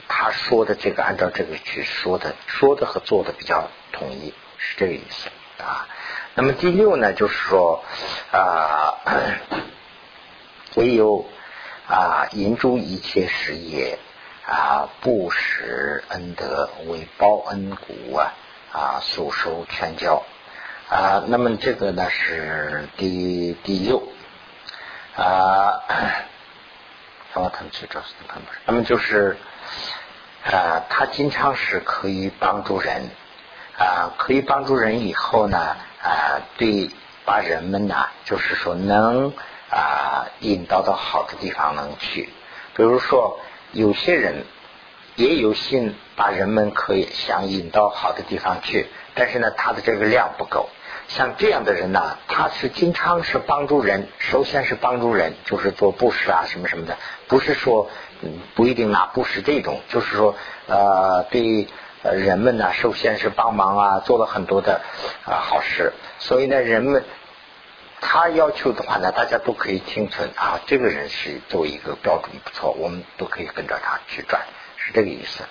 [0.07, 5.29] 他说的这个，按照这个去说的，说的和做的比较统一，是这个意思
[5.63, 5.87] 啊。
[6.35, 7.83] 那么第六呢，就是说
[8.31, 8.95] 啊，
[10.75, 11.25] 唯有
[11.87, 13.97] 啊，引诸一切事业
[14.45, 18.33] 啊，不施恩德为报恩谷啊
[18.71, 20.23] 啊，速收全教
[20.89, 21.23] 啊。
[21.27, 24.03] 那么这个呢是第第六
[25.15, 25.81] 啊，
[28.65, 29.37] 那么就是。
[30.45, 33.09] 啊，他经常是可以帮助人
[33.77, 35.57] 啊，可以帮助人以后呢
[36.01, 36.89] 啊，对
[37.23, 39.31] 把人们呢，就是说能
[39.69, 42.29] 啊引导到好的地方能去。
[42.75, 43.39] 比如说
[43.71, 44.43] 有些人
[45.15, 50.69] 也有心把人们可以想引到好的地方去，但是呢，他的这个量不够。
[51.07, 56.97] 像这样的人呢，他是经常是帮助人，首先是帮助人，就是做布施啊什么什么的，
[57.29, 57.89] 不是说。
[58.55, 60.35] 不一定拿布施这种，就是说，
[60.67, 61.67] 呃，对
[62.01, 64.81] 人们呢，首先是帮忙啊，做了很多的
[65.25, 67.03] 啊好事，所以呢，人们
[68.01, 74.41] 他要求的话呢，大家都可以听从啊，这个人是作为一个标准不错，我们都可以跟着他去转，
[74.77, 75.43] 是这个意思。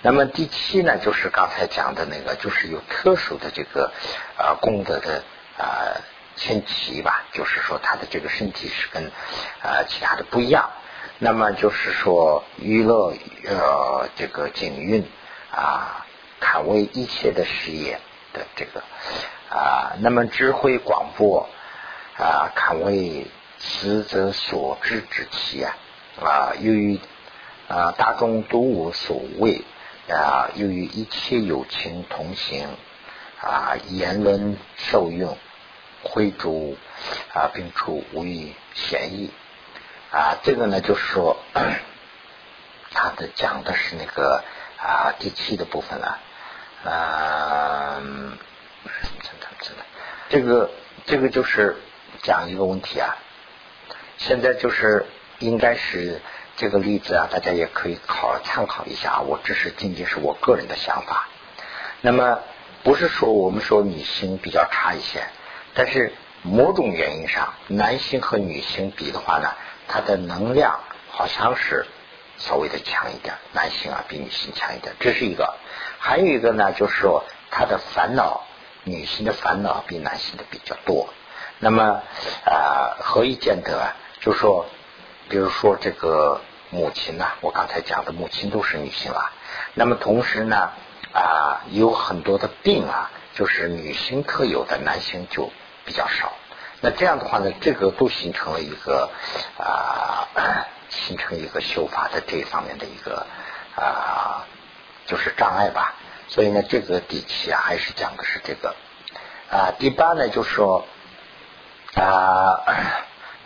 [0.00, 3.92] 那么第七呢，就是刚才讲的那个，就是有特殊的这个
[4.36, 5.22] 啊功德的
[5.58, 5.96] 啊
[6.36, 9.04] 前提吧，就是说他的这个身体是跟
[9.62, 10.70] 啊其他的不一样。
[11.18, 13.14] 那么就是说，娱乐
[13.46, 15.06] 呃这个景运
[15.50, 16.04] 啊，
[16.40, 18.00] 堪为一切的事业
[18.32, 18.82] 的这个
[19.48, 21.48] 啊，那么智慧广博
[22.18, 25.76] 啊，堪为死者所知之器啊
[26.20, 26.98] 啊，由于
[27.68, 29.62] 啊大众都无所谓
[30.08, 32.68] 啊，由于一切有情同行
[33.40, 35.38] 啊言论受用，
[36.02, 36.76] 挥诸
[37.32, 39.30] 啊并处无于嫌疑。
[40.14, 41.36] 啊，这个呢就是说，
[42.92, 44.44] 他的讲的是那个
[44.78, 46.18] 啊第七的部分了，
[46.84, 48.38] 嗯，
[50.28, 50.70] 这个
[51.04, 51.76] 这个就是
[52.22, 53.16] 讲一个问题啊，
[54.18, 55.06] 现在就是
[55.40, 56.20] 应该是。
[56.56, 59.22] 这个例子啊，大家也可以考参考一下。
[59.22, 61.26] 我只是仅仅是我个人的想法。
[62.00, 62.38] 那么
[62.84, 65.24] 不是说我们说女性比较差一些，
[65.74, 69.50] 但是某种原因上，男性和女性比的话呢，
[69.88, 71.86] 他的能量好像是
[72.38, 75.54] 稍微的强一点，男性啊比女性强一点，这是一个。
[75.98, 78.42] 还有一个呢，就是说他的烦恼，
[78.84, 81.08] 女性的烦恼比男性的比较多。
[81.58, 82.02] 那么
[82.44, 83.96] 啊，何以见得啊？
[84.20, 84.66] 就说。
[85.26, 89.32] 比如说这个母亲呐，我刚才讲的母亲都是女性了。
[89.72, 90.70] 那么同时呢，
[91.14, 95.50] 啊，有很多的病啊，就是女性特有的，男性就
[95.86, 96.34] 比较少。
[96.84, 99.08] 那这样的话呢，这个都形成了一个
[99.58, 100.28] 啊，
[100.90, 103.26] 形成一个修法的这一方面的一个
[103.74, 104.44] 啊，
[105.06, 105.94] 就是障碍吧。
[106.28, 108.76] 所以呢，这个第七啊，还是讲的是这个
[109.50, 109.72] 啊。
[109.78, 110.84] 第八呢，就是说
[111.94, 112.60] 啊，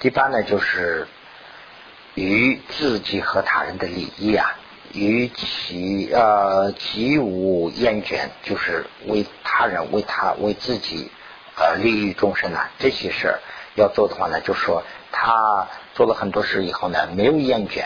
[0.00, 1.06] 第八呢，就是。
[2.14, 4.56] 于自己和他人的利益啊，
[4.92, 11.12] 与其呃极无厌倦，就是为他人、为他、为自己
[11.58, 13.40] 呃利益众生啊，这些事儿
[13.74, 17.84] 要做的话呢，就说他做了很多事以后呢，没有厌倦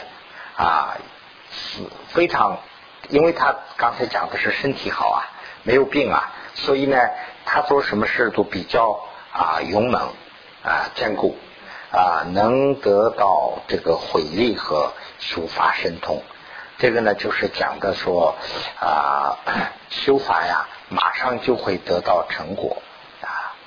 [0.57, 0.97] 啊，
[2.09, 2.59] 非常，
[3.09, 5.21] 因为他刚才讲的是身体好啊，
[5.63, 6.97] 没有病啊，所以呢，
[7.45, 9.01] 他做什么事都比较
[9.33, 10.13] 啊勇猛
[10.65, 11.37] 啊坚固。
[11.95, 16.23] 啊，能得到这个回力和修法神通，
[16.79, 18.35] 这个呢就是讲的说
[18.81, 19.37] 啊，
[19.93, 22.81] 修法呀，马上就会得到成果，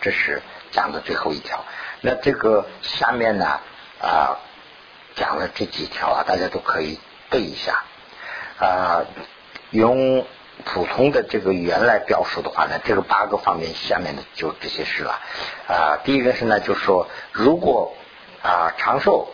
[0.05, 1.65] 这是讲的最后一条。
[2.01, 3.59] 那这个下面呢
[3.99, 4.37] 啊，
[5.15, 6.99] 讲了这几条啊，大家都可以
[7.31, 7.83] 背一下
[8.59, 9.01] 啊，
[9.71, 10.23] 用
[10.63, 15.19] 普通的这个语言来表述的话呢，这个八个方面下面的就这些事了
[15.67, 15.97] 啊。
[16.03, 17.95] 第一个是呢，就说如果
[18.43, 19.27] 啊，长寿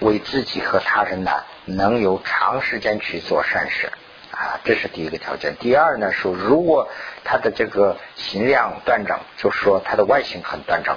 [0.00, 3.92] 为自己和他人呢，能有长时间去做善事
[4.36, 5.56] 啊，这是第一个条件。
[5.56, 6.88] 第二呢，说如果
[7.24, 10.96] 他的这个形量端正，就是说他的外形很端正，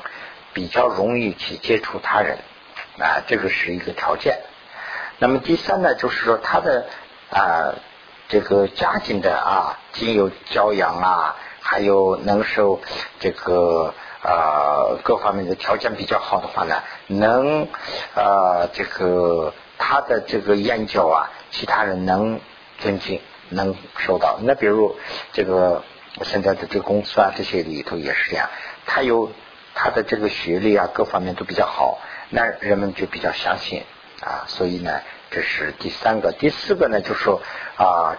[0.54, 2.38] 比较容易去接触他人
[3.00, 4.40] 啊，这个是一个条件。
[5.20, 6.86] 那么第三呢，就是说他的
[7.32, 7.76] 啊
[8.28, 12.82] 这个家境的啊，经有教养啊，还有能受
[13.20, 13.94] 这个。
[14.22, 17.70] 啊，各方面的条件比较好的话呢，能
[18.16, 22.42] 啊，这个他的这个研究啊，其他人能
[22.80, 24.40] 尊敬，能收到。
[24.42, 24.98] 那比如
[25.34, 25.84] 这个
[26.24, 28.50] 现在的这个公司啊，这些里头也是这样，
[28.86, 29.32] 他有
[29.76, 33.84] 他的这个学历啊，各方面都比较好，那人们就比较相信
[34.22, 34.46] 啊。
[34.48, 37.42] 所以呢，这是第三个，第四个呢，就说
[37.76, 38.18] 啊。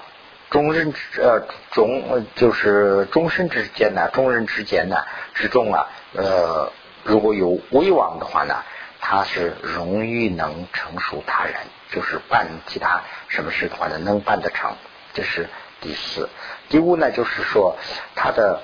[0.50, 4.96] 中人之呃中就是终身之间呢，中人之间呢
[5.32, 6.72] 之中啊，呃
[7.04, 8.64] 如果有威望的话呢，
[9.00, 11.54] 他是容易能成熟他人，
[11.92, 14.72] 就是办其他什么事的话呢，能办得成。
[15.14, 15.48] 这是
[15.80, 16.28] 第四，
[16.68, 17.76] 第五呢，就是说
[18.14, 18.62] 他的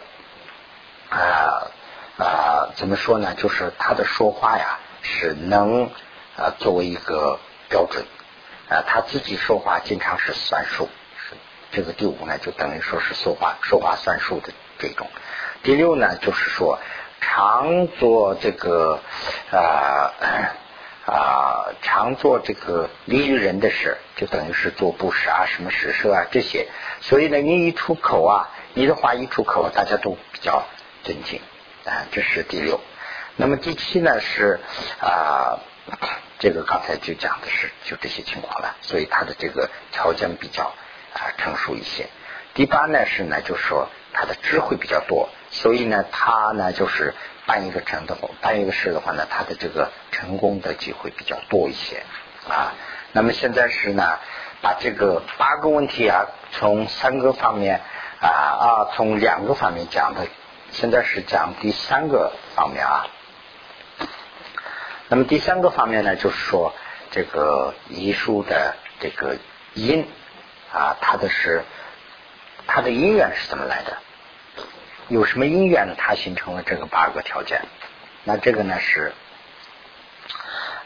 [1.11, 1.67] 啊
[2.19, 3.35] 啊怎么说呢？
[3.35, 5.91] 就是他的说话呀，是能
[6.37, 8.05] 啊作为一个标准
[8.69, 10.89] 啊，他自己说话经常是算数。
[11.73, 15.09] 这个第五呢，就等于说是说话说话算数的这种。
[15.63, 16.79] 第六呢，就是说
[17.21, 19.01] 常做这个
[19.51, 20.13] 啊
[21.07, 26.69] 啊常做这个利于人的事，就等于是做布施啊、什么施舍啊这些。
[27.01, 30.65] 所以呢，你一出口啊，你的话一出口，大家都比较
[31.05, 31.41] 尊敬
[31.85, 32.05] 啊。
[32.11, 32.81] 这是第六。
[33.37, 34.61] 那么第七呢是
[35.01, 35.61] 啊，
[36.39, 38.77] 这个刚才就讲的是就这些情况了。
[38.83, 40.75] 所以他的这个条件比较。
[41.17, 42.09] 啊，成熟一些。
[42.53, 47.15] 第八呢是呢，就是说他的智慧比较多，所以呢，他呢就是
[47.47, 52.03] 办一个成的，办一个事的话呢，他的这个成功的机会比较多一些
[52.49, 52.75] 啊。
[53.13, 54.19] 那么现在是呢，
[54.61, 57.81] 把这个八个问题啊，从三个方面
[58.21, 60.27] 啊啊，从两个方面讲的，
[60.73, 63.07] 现在是讲第三个方面啊。
[65.09, 66.75] 那么第三个方面呢，就是说
[67.11, 69.39] 这个遗书的这个
[69.75, 70.07] 因。
[70.73, 71.63] 啊，他的是
[72.67, 73.97] 他的因缘是怎么来的？
[75.09, 75.95] 有什么因缘呢？
[75.97, 77.63] 他形成了这个八个条件。
[78.25, 79.13] 那这个呢是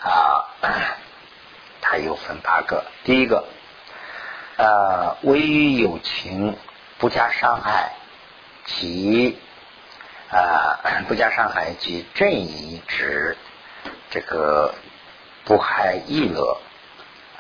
[0.01, 0.45] 啊，
[1.81, 2.85] 它又分八个。
[3.05, 3.47] 第一个，
[4.59, 6.59] 呃，唯于有情
[6.99, 7.93] 不加伤害，
[8.67, 9.39] 及
[10.31, 10.79] 啊
[11.09, 13.39] 不加伤害及正义指
[14.11, 14.75] 这个
[15.45, 16.61] 不害易乐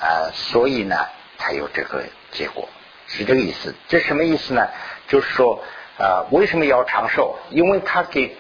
[0.01, 0.97] 啊，所以呢
[1.37, 2.71] 才有这个结果，
[3.07, 3.75] 是这个意思。
[3.89, 4.67] 这什么意思呢？
[5.09, 5.63] 就是说
[6.01, 7.37] 啊，为什么要长寿？
[7.51, 8.35] 因为他给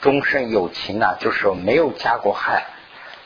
[0.00, 2.66] 终身有情呢，就是说没有加过害，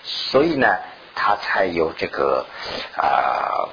[0.04, 0.76] 所以呢，
[1.14, 2.44] 他才有这个
[2.96, 3.70] 啊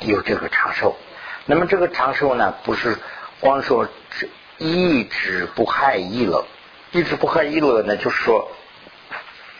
[0.00, 0.96] 有这个长寿。
[1.44, 2.96] 那么这个长寿呢，不是
[3.40, 3.86] 光说
[4.56, 6.46] 一直不害一乐，
[6.92, 8.50] 一直不害一乐呢，就是说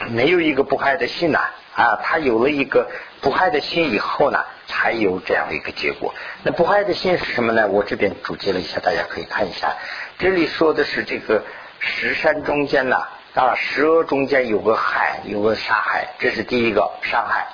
[0.08, 6.12] 没有一个不害的心呐啊，啊他有了一个不害的心以后呢，才有这样的一个结果。
[6.42, 7.68] 那不害的心是什么呢？
[7.68, 9.76] 我这边总结了一下，大家可以看一下。
[10.18, 11.44] 这里说的是这个
[11.78, 17.46] 石山中间呐啊，蛇中间有个海，有个沙海，这是第一个伤害。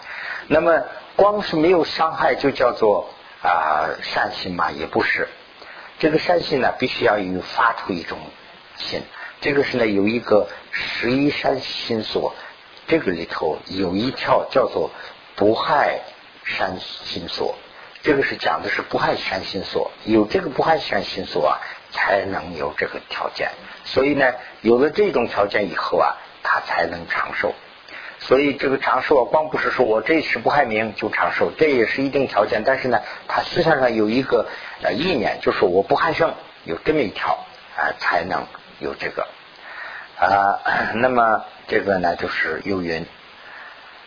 [0.48, 0.82] 那么
[1.16, 3.10] 光是没有伤害，就叫做
[3.42, 4.70] 啊善心嘛？
[4.70, 5.28] 也不是。
[5.98, 8.18] 这个善心呢，必须要有发出一种
[8.76, 9.02] 心。
[9.42, 12.34] 这个是呢，有一个十一善心所，
[12.87, 14.90] 这个里头有一条叫做
[15.37, 16.01] 不害
[16.44, 17.55] 善心所。
[18.03, 21.57] 这个是讲的是不害善心所，有这个不害善心所啊，
[21.90, 23.49] 才能有这个条件。
[23.87, 27.55] 所以呢，有了这种条件以后啊，他才能长寿。
[28.18, 32.62] 所以这个长寿啊，光不是说我这是不害名就长寿，这也是一定条件。
[32.62, 34.49] 但是呢，他思想上有一个
[34.83, 38.47] 呃意念，就是我不害生，有这么一条啊，才能
[38.81, 39.27] 有这个
[40.24, 40.60] 啊。
[40.96, 43.06] 那么这个呢，就是有云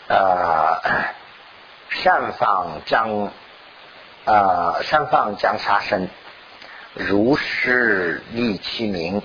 [0.10, 0.82] 啊，
[1.89, 3.32] 善放将
[4.25, 6.10] 啊，善放将杀生，
[6.93, 9.21] 如是立其名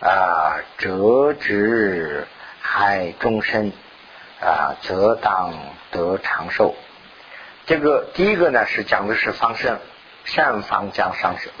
[0.00, 2.26] 啊，折直
[2.60, 3.72] 害终身。
[4.44, 5.54] 啊，则当
[5.92, 6.74] 得长寿。
[7.64, 9.78] 这个第一个呢，是讲的是方生，
[10.24, 11.52] 善放将上生，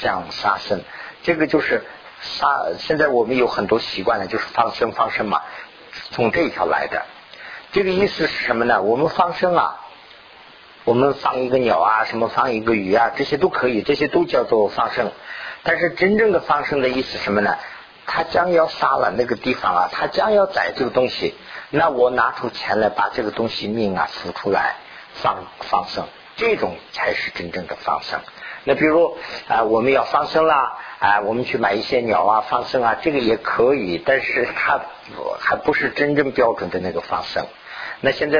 [0.00, 0.82] 将杀生。
[1.22, 1.84] 这个就是
[2.24, 2.76] 杀。
[2.78, 5.42] 现在我们有很多习惯呢，就是放生放生嘛，
[6.10, 7.02] 从这一条来的。
[7.72, 8.82] 这个意思是什么呢？
[8.82, 9.80] 我们放生啊，
[10.84, 15.12] 我们放一个鸟啊，什么放一个鱼啊，这些都可以，这些都叫做放生。
[15.62, 17.56] 但是真正的放生的意思什么呢？
[18.06, 21.34] 他将要杀了那个地方啊，他将要宰这个东西。
[21.70, 24.76] 那我拿出钱来把这个东西命啊赎出来
[25.14, 26.04] 放放生，
[26.36, 28.20] 这种才是真正的放生。
[28.64, 29.16] 那比如
[29.48, 34.80] 啊，我们要放生啦，啊，我们去买一些鸟啊放生啊，这个也可以，但是它
[35.38, 37.44] 还不是真正标准的那个放生。
[38.00, 38.38] 那现在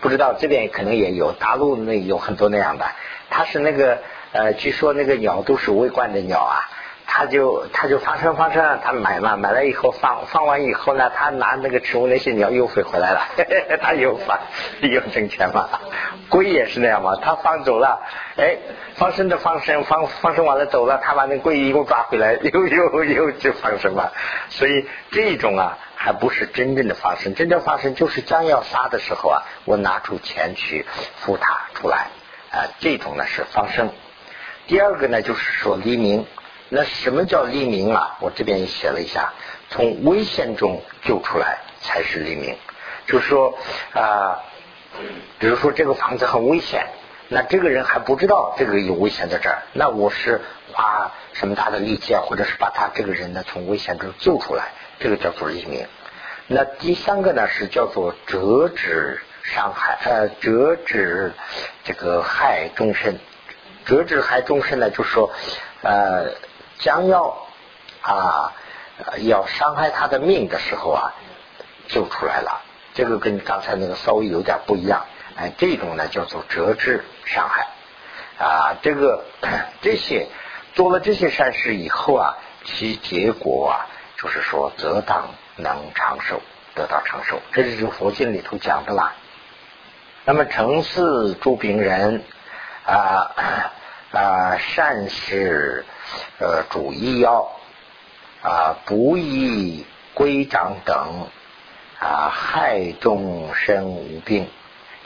[0.00, 2.86] 不知道这边可能也有，大陆那有很多那样的，
[3.30, 3.98] 它是那个
[4.32, 6.68] 呃，据说那个鸟都是喂惯的鸟啊。
[7.10, 13.26] 他就他就放生放生，他买嘛买了以后放放完以后呢，他拿那个植物那些鸟又飞回来了，
[13.80, 14.38] 他又放
[14.82, 15.68] 又挣钱嘛。
[16.28, 17.98] 龟也是那样嘛，他放走了，
[18.36, 18.58] 哎，
[18.94, 24.10] 放生的放生放放生完了走了，他把那龟又抓回来， 又又又去放生嘛。
[24.50, 30.84] 所以这种啊，还不是真正的放生，真正放生就是将要杀的时候啊，我拿出钱去
[31.16, 32.08] 付他出来
[32.52, 33.88] 啊，这种呢是放生。
[34.66, 36.26] 第二个呢，就是说黎明。
[36.70, 38.18] 那什么叫黎明啊？
[38.20, 39.32] 我这边写了一下，
[39.70, 42.56] 从危险中救出来才是黎明。
[43.06, 43.56] 就是说
[43.94, 44.44] 啊，
[45.38, 46.84] 比如说这个房子很危险，
[47.28, 55.86] 那这个人还不知道这个有危险在这儿，那我是花什么大的力气啊，或者是把他这个人呢从危险中救出来，这个叫做黎明。
[56.48, 61.32] 那第三个呢是叫做折纸伤害，呃，折纸
[61.84, 63.18] 这个害终身，
[63.86, 65.32] 折纸害终身呢，就是说
[65.80, 66.34] 呃。
[66.78, 67.46] 将要
[68.02, 68.52] 啊
[69.18, 71.14] 要伤害他的命的时候啊，
[71.88, 72.62] 救出来了。
[72.94, 75.04] 这个跟刚才那个稍微有点不一样。
[75.36, 77.68] 哎，这种呢叫做折枝伤害
[78.44, 78.76] 啊。
[78.82, 79.24] 这个
[79.82, 80.26] 这些
[80.74, 83.86] 做了这些善事以后啊，其结果啊，
[84.16, 86.40] 就是说则当能长寿，
[86.74, 87.40] 得到长寿。
[87.52, 89.14] 这就是佛经里头讲的啦。
[90.24, 92.24] 那么成寺诸病人
[92.84, 93.30] 啊
[94.12, 95.84] 啊善事。
[96.38, 97.50] 呃，主医药
[98.42, 101.26] 啊，不宜规章等
[102.00, 104.48] 啊，害众生无病。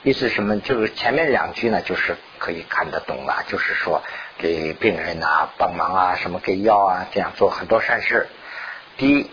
[0.03, 0.59] 意思什么？
[0.59, 3.43] 就是前面两句呢，就是可以看得懂了。
[3.47, 4.01] 就是说，
[4.37, 8.27] 给病人啊帮忙啊，什么给药啊，这样做很多善事。
[8.97, 9.29] 第一，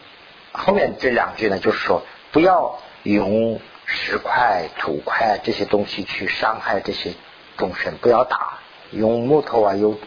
[0.53, 7.13] 后面这两句呢，就是说，不要用石块、土块这些东西去伤害这些
[7.57, 8.60] 众生，不要打，
[8.91, 9.99] 用木头啊，有。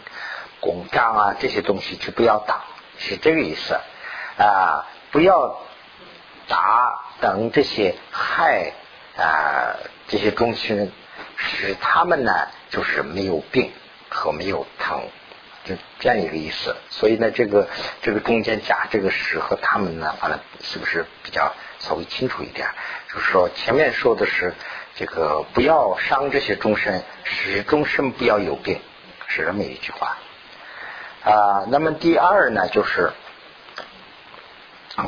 [0.59, 2.63] 拱杖啊，这些东西就不要打，
[2.97, 3.73] 是这个意思
[4.37, 4.87] 啊！
[5.11, 5.59] 不要
[6.47, 8.71] 打等这些害
[9.17, 9.75] 啊，
[10.07, 10.89] 这些东西
[11.35, 13.73] 使他们呢，就是没有病
[14.07, 15.01] 和没有疼
[15.65, 16.77] 就这样一个意思。
[16.89, 17.67] 所以呢，这个
[18.01, 22.69] 这个中间加这个使和他们呢，反正是不是比较稍微清楚一点？
[23.13, 24.53] 就是说前面说的是
[24.95, 28.79] 这个不要伤这些众生，使众生不要有病，
[29.27, 30.17] 是这么一句话
[31.23, 31.65] 啊。
[31.69, 33.11] 那么第二呢，就是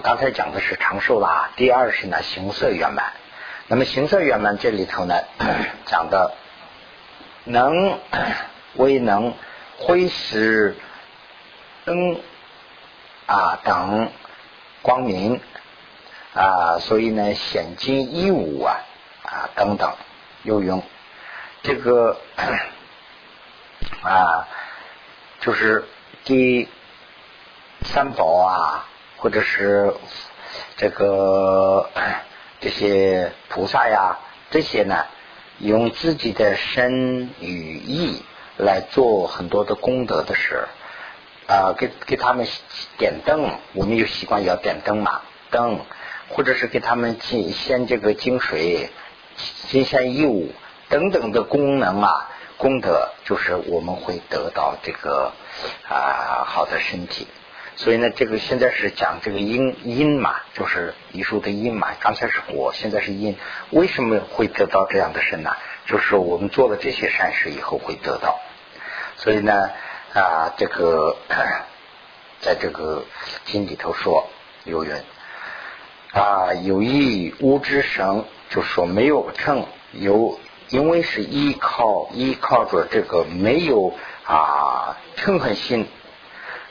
[0.02, 3.14] 刚才讲的是长寿啦，第二是呢行色圆满。
[3.68, 5.16] 那么行色圆满这里头呢，
[5.86, 6.34] 讲的
[7.44, 8.00] 能
[8.74, 9.36] 为能
[9.78, 10.76] 挥使
[11.84, 12.20] 灯
[13.28, 14.10] 啊等
[14.82, 15.40] 光明
[16.34, 18.78] 啊，所以呢显金衣物啊
[19.26, 19.94] 啊等等
[20.44, 20.84] 有用。
[21.64, 22.18] 这个
[24.02, 24.48] 啊
[25.42, 25.86] 就是
[26.24, 26.68] 第
[27.84, 28.86] 三宝啊，
[29.18, 29.94] 或者是
[30.78, 31.90] 这个。
[32.62, 34.18] 这些菩萨呀，
[34.50, 35.06] 这些呢，
[35.60, 38.24] 用自己的身与意
[38.58, 40.68] 来做很多的功德的事
[41.48, 42.48] 啊，给给他们
[42.98, 45.22] 点灯，我们有习惯要点灯嘛，
[45.52, 45.82] 灯，
[46.30, 48.90] 或者是给他们进献这个净水、
[49.70, 50.52] 金仙衣物
[50.90, 55.34] 等等的功能啊，功德就是我们会得到这个
[55.90, 57.28] 啊好的身体。
[57.78, 61.90] 所以呢，这个现在是讲这个因因嘛，就是艺术的因嘛。
[62.00, 63.36] 刚才是果，现在是因。
[63.72, 65.52] 为什么会得到这样的身呢？
[65.86, 68.40] 就是我们做了这些善事以后会得到。
[69.18, 69.72] 所以呢，
[70.14, 71.18] 啊，这个
[72.40, 73.04] 在这个
[73.44, 74.30] 经里头说
[74.64, 74.94] 有云
[76.14, 80.40] 啊，有意无之生，就说没有称有，
[80.70, 83.94] 因为是依靠依靠着这个没有
[84.26, 85.88] 啊嗔恨心。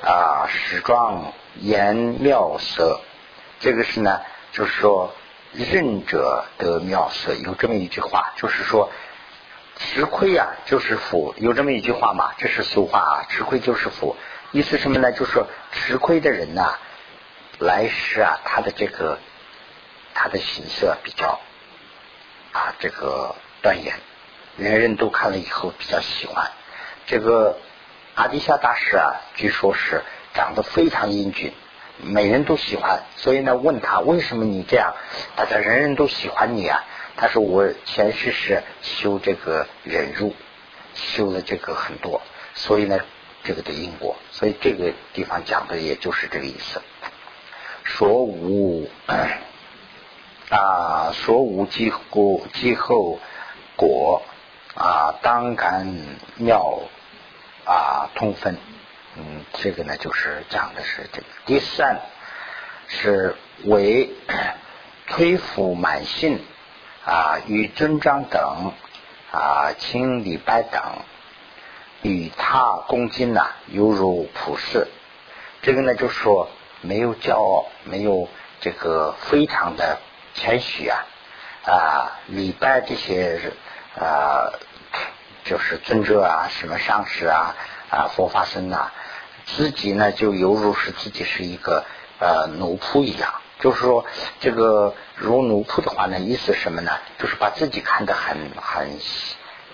[0.06, 3.00] 啊，时装颜妙色，
[3.58, 4.20] 这个是呢，
[4.52, 5.14] 就是说
[5.54, 8.90] 仁者得妙色，有这么一句话，就是说
[9.78, 14.14] 吃亏呀就是福，有这么一句话嘛，这是俗话啊，吃亏就是福，
[14.52, 15.10] 意思什么呢？
[15.10, 16.74] 就是说吃亏的人呐，
[17.58, 19.18] 来世啊，他的这个
[20.12, 21.40] 他的形色比较
[22.55, 23.94] 啊，这个断言，
[24.57, 26.50] 人人都看了以后比较喜欢
[27.07, 27.59] 这个。
[28.16, 31.52] 阿底夏大师啊，据说是长得非常英俊，
[32.00, 33.02] 每人都喜欢。
[33.16, 34.94] 所以呢，问他为什么你这样，
[35.34, 36.84] 大家人人都喜欢你啊？
[37.16, 40.32] 他说我前世是修这个忍辱，
[40.94, 42.22] 修了这个很多，
[42.55, 43.00] 所以呢，
[43.42, 44.14] 这个的因果。
[44.30, 46.80] 所以这个地方讲的也就是这个意思。
[47.82, 48.88] 说无
[50.57, 53.18] 啊，所无即果，即后
[53.76, 54.22] 果
[54.74, 55.94] 啊，当感
[56.36, 56.80] 妙。
[57.66, 58.59] 啊，通分，
[59.16, 61.26] 嗯，这个呢就是讲的是这个。
[61.46, 61.98] 第三
[62.88, 64.11] 是为
[65.07, 66.44] 推服满信
[67.07, 68.72] 啊，与尊章等
[69.32, 70.82] 啊，清礼拜等，
[72.02, 74.88] 与他恭敬呐，犹如普世。
[75.62, 76.50] 这个呢就说
[76.82, 78.28] 没有骄傲，没有
[78.61, 80.00] 这个非常的
[80.35, 81.07] 谦虚啊
[81.64, 83.41] 啊，礼拜这些
[83.99, 84.53] 啊。
[85.47, 87.55] 就是尊者啊，什么上师啊，
[87.91, 88.91] 啊佛法僧呐，
[89.45, 91.85] 自己呢就犹如是自己是一个
[92.18, 93.30] 呃奴仆一样。
[93.61, 94.07] 就是说，
[94.41, 96.93] 这个如奴仆的话呢，意思什么呢？
[97.18, 98.99] 就是把自己看得很很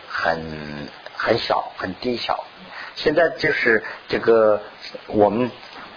[0.08, 2.44] 很很小，很低小。
[2.96, 4.60] 现在就是这个
[5.06, 5.52] 我们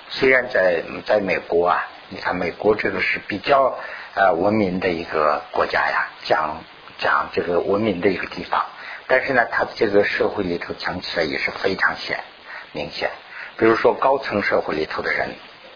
[0.09, 3.79] 虽然在在美国啊，你看美国这个是比较
[4.15, 6.57] 呃文明的一个国家呀，讲
[6.99, 8.65] 讲这个文明的一个地方。
[9.07, 12.23] 但是呢，他的这个社会里头讲起来也是非常显
[12.71, 13.09] 明显。
[13.57, 15.29] 比如说高层社会里头的人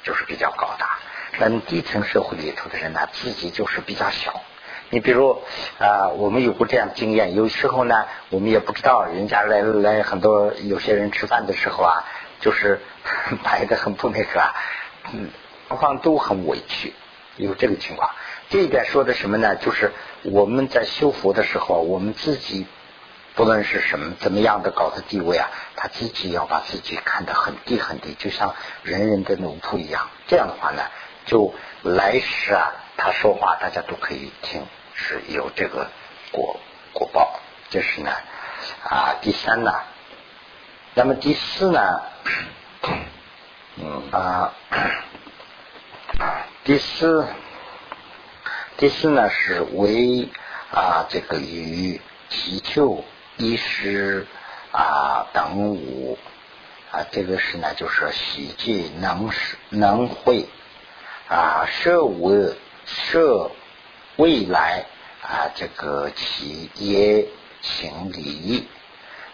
[0.03, 0.97] 就是比较高大，
[1.39, 4.41] 那低层社会里头的人呢，自己就是比较小。
[4.89, 5.41] 你比如
[5.79, 12.05] 啊，我们有过这样经验，有时候呢，我们也不知道人家来来很多有些人吃饭的时候啊，
[12.39, 12.79] 就是
[13.43, 14.55] 摆的很不那个，啊
[15.11, 15.29] 嗯，
[15.67, 16.93] 双方都很委屈，
[17.37, 18.11] 有这个情况。
[18.49, 19.55] 这一点说的什么呢？
[19.55, 22.67] 就是我们在修佛的时候，我们自己。
[23.35, 30.09] 不论是什么怎么样的高的地位啊，他自己要把自己看得很低很低，就像人人的奴仆一样。
[30.27, 30.81] 这样的话呢，
[31.27, 34.65] 就来世啊，他说话大家都可以听，
[34.95, 35.91] 是有这个
[36.31, 36.59] 果
[36.93, 37.39] 果报。
[37.69, 38.11] 这是呢
[38.83, 39.71] 啊，第三呢，
[40.95, 42.01] 那么第四呢，
[43.75, 44.51] 嗯啊，
[46.67, 47.25] 第四
[48.75, 50.27] 第四呢是为
[50.69, 53.05] 啊这个与祈求。
[53.37, 54.27] 医师
[54.73, 56.19] 啊等五
[56.91, 60.45] 啊，这个是呢，就是喜记能是能会
[61.29, 63.51] 啊设为设
[64.17, 64.87] 未来
[65.21, 67.27] 啊这个企业
[67.61, 68.67] 情理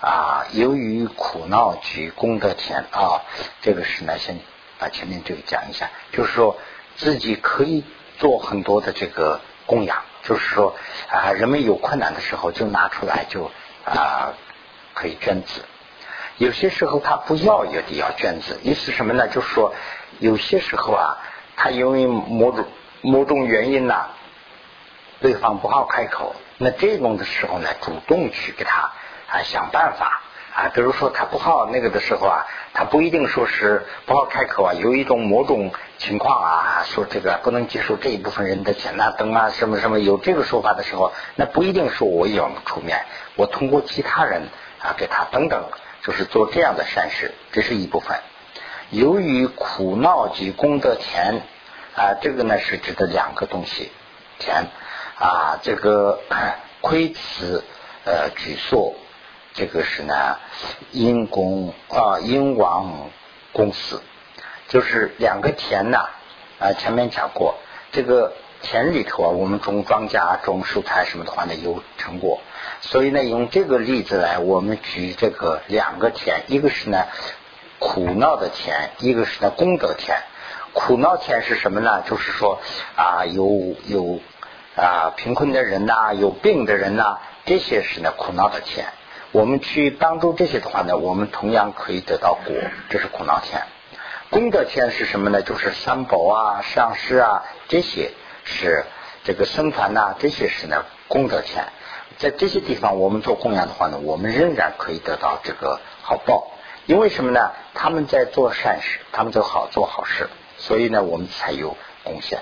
[0.02, 3.24] 啊，由于苦恼及功德田啊，
[3.64, 4.38] 这个是呢，先
[4.78, 6.58] 把前面这个讲一下，就是说
[6.96, 7.84] 自己可以
[8.18, 10.76] 做很多的这个供养，就是说
[11.10, 13.52] 啊，人们有困难的时候就拿出来就
[13.86, 14.34] 啊
[14.94, 15.62] 可以捐资。
[16.38, 19.28] 有些时候他不要也得要捐资，意思什么呢？
[19.28, 19.74] 就是说
[20.20, 21.18] 有些时候啊，
[21.56, 22.66] 他因为某种
[23.02, 24.08] 某种原因呢，
[25.22, 28.92] 对方不好开口，那这种的时候呢，主动去给他
[29.30, 30.23] 啊想办法
[30.56, 43.04] 啊，比如说他不好那个的时候啊，他不一定说是不好开口啊，有一种某种情况啊，说这个不能接受这一部分人的钱呐，等啊什么什么有这个说法的时候，那不一定说我要出面，
[43.36, 44.44] 我通过其他人
[44.80, 45.64] 啊给他等等，
[46.04, 48.16] 就是做这样的善事，这是一部分。
[48.92, 51.42] 由于苦恼及功德田
[51.96, 53.92] 啊，这个呢是指的两个东西，
[54.38, 54.68] 田
[55.18, 56.20] 啊，这个
[56.82, 57.64] 亏此
[58.06, 58.94] 呃举措，
[59.54, 60.38] 这个是呢
[60.92, 63.10] 因公啊因王
[63.52, 64.02] 公司，
[64.68, 66.10] 就是两个田呐
[66.60, 67.56] 啊，前面讲过，
[67.92, 72.42] 这个田里头啊，我们种庄稼、种蔬菜什么的话呢有成果，
[72.82, 77.06] 所以呢用这个例子来，我们举这个两个田，一个是呢。
[77.80, 80.18] 苦恼的田，一个是呢功德田。
[80.72, 82.02] 苦恼田是什么呢？
[82.04, 82.62] 就是说
[82.96, 84.22] 啊，有有
[84.78, 88.86] 啊贫困的人呐，有病的人呐，这些是呢苦恼的田。
[89.34, 92.56] 我们去帮助这些的话呢，我们同样可以得到果，
[92.90, 93.64] 这是苦恼钱。
[94.30, 95.42] 功德钱是什么呢？
[95.42, 98.12] 就是三宝啊、上师啊，这些
[98.44, 98.86] 是
[99.24, 101.66] 这个僧团呐，这些是呢功德钱。
[102.20, 106.52] 在这些地方，我们做供养的话呢，我们仍然可以得到这个好报。
[106.86, 107.54] 因为什么呢？
[107.74, 110.30] 他们在做善事，他们就好做好事，
[110.60, 112.40] 所以呢，我们才有贡献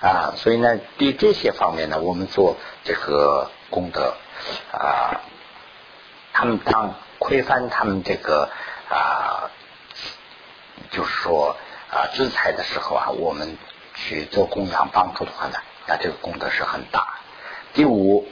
[0.00, 0.34] 啊。
[0.34, 4.14] 所以呢，对这些方面呢，我们做这个功德
[4.72, 5.20] 啊，
[6.32, 8.48] 他们当推翻他们这个
[8.88, 9.50] 啊，
[10.90, 11.56] 就是说
[11.90, 13.56] 啊，制裁的时候啊，我们
[13.94, 17.18] 去做供养帮助的话呢，那这个功德是很大。
[17.72, 18.26] 第五，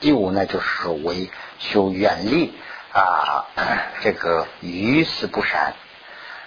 [0.00, 2.54] 第五呢，就是说为修远力。
[2.92, 3.44] 啊，
[4.00, 5.74] 这个于事不善，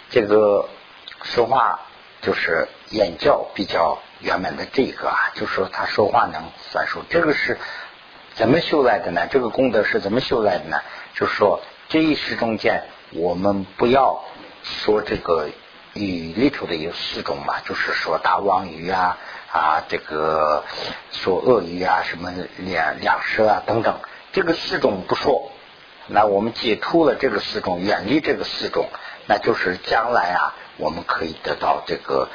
[0.09, 0.67] 这个
[1.22, 1.82] 说话
[2.24, 6.41] 就是眼教比较圆满的这个啊，就是说他说话能
[6.72, 7.03] 算数。
[7.07, 7.59] 这个是
[8.39, 9.27] 怎么修来的呢？
[9.29, 10.77] 这个功德是怎么修来的呢？
[11.13, 11.59] 就是说
[11.89, 14.23] 这一世中间，我们不要
[14.63, 15.49] 说这个
[15.93, 19.17] 语里头的有四种嘛，就是说大妄语啊
[19.51, 20.63] 啊，这个
[21.11, 23.99] 说恶语啊，什么两两舌啊等等，
[24.31, 25.51] 这个四种不说。
[26.07, 28.87] 那我们解除了这个四种，远离这个四种，
[29.27, 32.29] 那就是将来啊，我们可以得到这个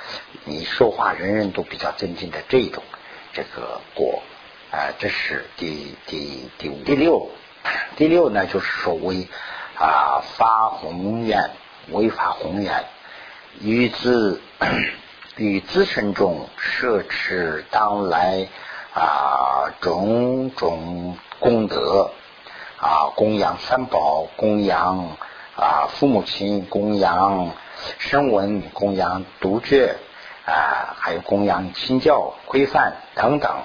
[0.44, 2.82] 你说话人人都比较尊敬的这种
[3.32, 4.22] 这个果
[4.74, 7.30] 啊，这是第第第五第六
[7.94, 9.28] 第六呢，就是说为
[9.78, 11.52] 啊发宏愿，
[11.92, 12.84] 为发宏愿，
[13.60, 14.42] 与自
[15.36, 18.48] 与自身中摄持当来
[18.92, 22.10] 啊种种功德。
[22.76, 25.16] 啊，供养三宝，供养
[25.56, 27.52] 啊父母亲，供养
[27.98, 29.96] 声闻，供养独觉
[30.44, 33.62] 啊，还有供养清教规范等等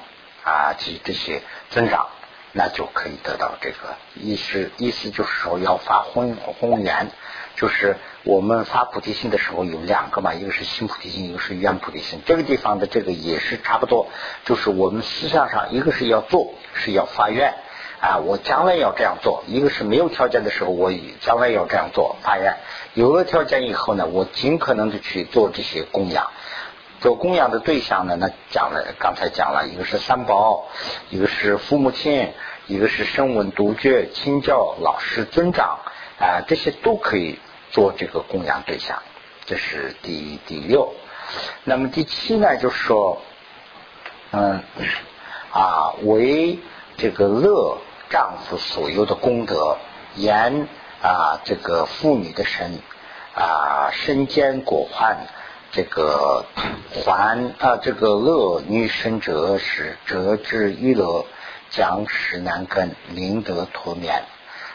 [0.50, 2.08] 啊，及这些增长，
[2.54, 3.76] 那就可以得到这个
[4.16, 4.72] 意思。
[4.78, 7.12] 意思就是说，要发宏宏愿，
[7.56, 12.22] 就是我们发菩提心的时候有两个嘛，一个是心菩提心，一个是愿菩提心。
[12.26, 14.08] 这个地方的这个也是差不多，
[14.46, 17.54] 就是我们思想上，一个是要做，是要发愿。
[18.02, 19.44] 啊，我将来要这样做。
[19.46, 20.90] 一个是没有条件的时候，我
[21.20, 22.54] 将来要这样做发愿；
[22.94, 26.32] 有了条件以后呢，我尽可能的去做这些供养。
[27.00, 30.68] 做供养的对象呢，那讲了，刚才讲了一个是三宝，
[31.10, 32.34] 一个是父母亲，
[32.68, 35.80] 一个是声闻独觉、亲教、老师、尊长
[36.20, 37.40] 啊，这些都可以
[37.72, 39.02] 做这个供养对象。
[39.46, 40.94] 这是第第六。
[41.64, 43.22] 那么第七呢，就是说，
[44.32, 44.62] 嗯
[45.52, 46.60] 啊，为
[46.98, 47.78] 这个乐。
[48.12, 49.78] 丈夫所有的功德，
[50.16, 50.68] 言
[51.00, 52.80] 啊，这个妇女的身
[53.36, 55.28] 啊，身兼果患，
[55.72, 56.46] 这个
[57.06, 61.26] 还啊，这个乐女生者是折之娱乐，
[61.70, 64.24] 将使难根，灵得脱免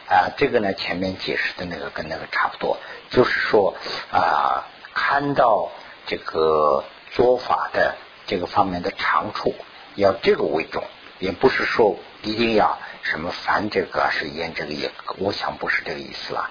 [0.08, 0.30] 啊。
[0.36, 2.78] 这个呢，前面解释的那个跟那个差不多，
[3.10, 3.74] 就是说
[4.12, 5.70] 啊，看到
[6.06, 9.54] 这个做法的这个方面的长处，
[9.96, 10.84] 要这个为重，
[11.18, 12.78] 也不是说一定要。
[13.02, 16.48] 什么凡这个是言这个也，我想不是这个意思了。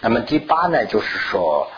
[0.00, 1.68] 那么第八呢，就是说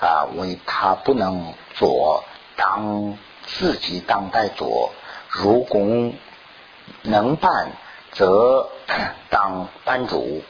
[0.00, 2.24] 啊，为他不能做，
[2.56, 4.92] 当自己当代做。
[5.28, 5.80] 如果
[7.02, 7.72] 能办，
[8.12, 8.68] 则
[9.30, 10.42] 当班主。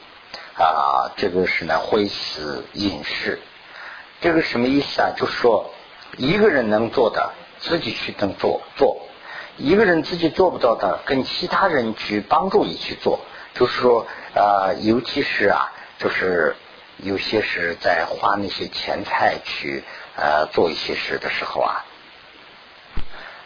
[0.55, 3.39] 啊，这个是呢会死隐士。
[4.21, 5.09] 这个什么意思啊？
[5.17, 5.71] 就是说
[6.15, 9.01] 一个人能做的，自己去能做做；
[9.57, 13.21] 一个人自己做不到的，跟其他人去帮助你去做。
[13.55, 14.05] 就是说
[14.35, 16.55] 啊，尤其是啊，就是
[16.97, 19.83] 有些是在花那些钱财去
[20.15, 21.85] 呃做一些事的时候啊，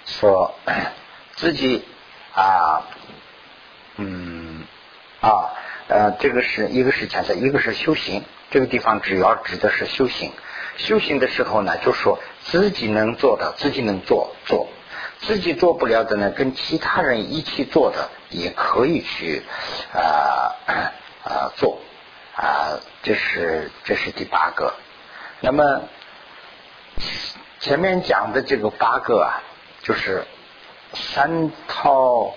[0.05, 0.53] 说
[1.35, 1.85] 自己
[2.33, 2.87] 啊，
[3.95, 4.65] 嗯
[5.21, 5.53] 啊
[5.87, 8.23] 呃，这个是一个是钱财，一个是修行。
[8.49, 10.31] 这个地方主要指的是修行。
[10.77, 14.67] 修行的时候呢，就说自己能做的，自己能做做；
[15.19, 19.43] 自己做不了的呢，跟其他人一起做的，也可以去
[19.93, 20.55] 啊
[21.23, 21.79] 啊做
[22.37, 22.79] 啊。
[23.03, 24.73] 这是这是第八个。
[25.41, 25.81] 那么
[27.59, 29.43] 前面讲的这个八个啊，
[29.83, 30.25] 就是
[30.93, 32.33] 三套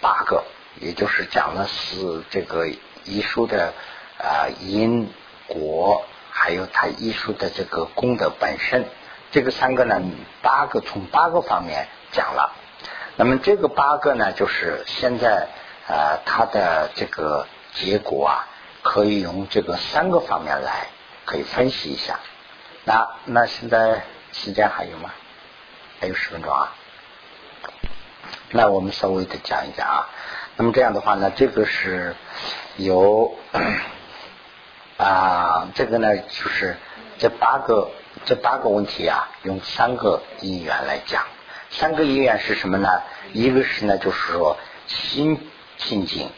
[0.00, 0.44] 八个，
[0.80, 2.66] 也就是讲的是这个
[3.04, 3.74] 医术的
[4.18, 5.12] 啊因
[5.46, 6.04] 果。
[6.34, 8.86] 还有他艺术的这个功德本身，
[9.30, 10.00] 这个三个呢，
[10.40, 12.52] 八个从八个方面讲了。
[13.16, 15.48] 那么这个八个呢，就是现在
[15.86, 18.48] 呃，它的这个结果啊，
[18.82, 20.88] 可以用这个三个方面来
[21.24, 22.20] 可以分析一下。
[22.84, 24.02] 那那现在
[24.32, 25.10] 时间还有吗？
[26.00, 26.74] 还有十分钟啊。
[28.50, 30.08] 那我们稍微的讲一讲啊。
[30.56, 32.14] 那么这样的话呢，这个是
[32.76, 33.34] 有。
[34.98, 36.76] 啊，这个呢，就是
[37.18, 37.90] 这八个
[38.24, 41.24] 这八个问题啊，用三个因缘来讲。
[41.70, 43.02] 三个因缘是什么呢？
[43.32, 44.56] 一个是呢，就是说
[44.86, 46.28] 心清净；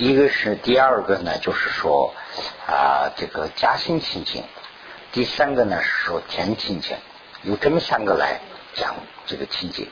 [0.00, 2.14] 一个是第二个呢，就是说
[2.66, 4.44] 啊，这个加心清净；
[5.12, 6.96] 第三个呢，是说田清净。
[7.42, 8.40] 有这么三个来
[8.72, 8.94] 讲
[9.26, 9.88] 这个清净。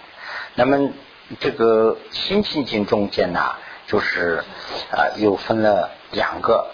[0.55, 0.93] 那么
[1.41, 3.57] 这个心清净中间呢，
[3.87, 4.45] 就是
[4.91, 6.71] 啊，又分了两个。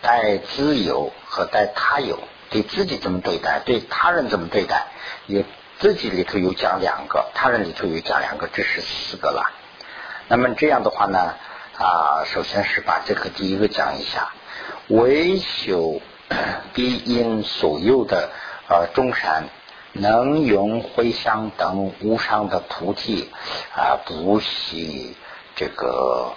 [0.00, 4.86] 带自由和带他有，对自己怎么对待，对他人怎么对待，
[5.26, 5.42] 有
[5.78, 9.50] 自己里头有讲两个，他人里头有讲两个，这是四个了。
[10.28, 11.34] 那么这样的话呢，
[11.80, 14.32] 啊，首先是把这个第一个讲一下，
[14.88, 16.02] 维修
[16.74, 18.28] 必因所有 的
[18.68, 19.44] 呃众山，
[19.94, 23.30] 能用回向等无上的菩提
[23.74, 25.16] 啊，不惜
[25.56, 26.34] 这个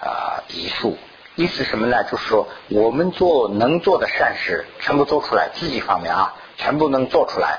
[0.00, 0.96] 啊艺术。
[1.34, 2.02] 意思什么呢？
[2.04, 7.58] 就是说，我们做能做的善事，全部做出来，自己方面啊，全部能做出来。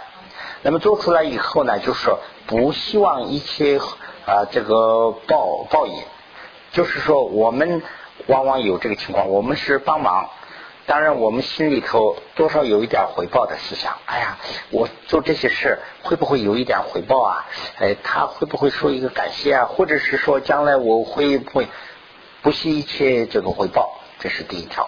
[0.64, 2.18] 那么做出来以后呢，就是说，
[2.48, 3.78] 不希望一切
[4.26, 6.02] 啊这个报报应。
[6.78, 7.82] 就是说，我们
[8.28, 10.30] 往往有这个情况，我们是帮忙，
[10.86, 13.98] 当然我们心里头多少有一点回报的思想。
[14.06, 14.38] 哎呀，
[14.70, 17.48] 我做这些事会不会有一点回报啊？
[17.80, 19.66] 哎，他会不会说一个感谢啊？
[19.66, 21.68] 或者是说将来我会不会？
[22.44, 24.88] 不惜一切这个回报，这是第一条。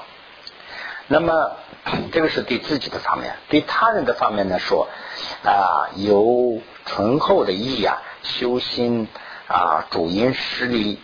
[1.08, 1.54] 那么
[2.14, 4.60] 这个是对自己的方面，对他人的方面呢？
[4.60, 4.88] 说
[5.44, 9.08] 啊，有醇厚的意啊，修心
[9.48, 11.00] 啊，主因实力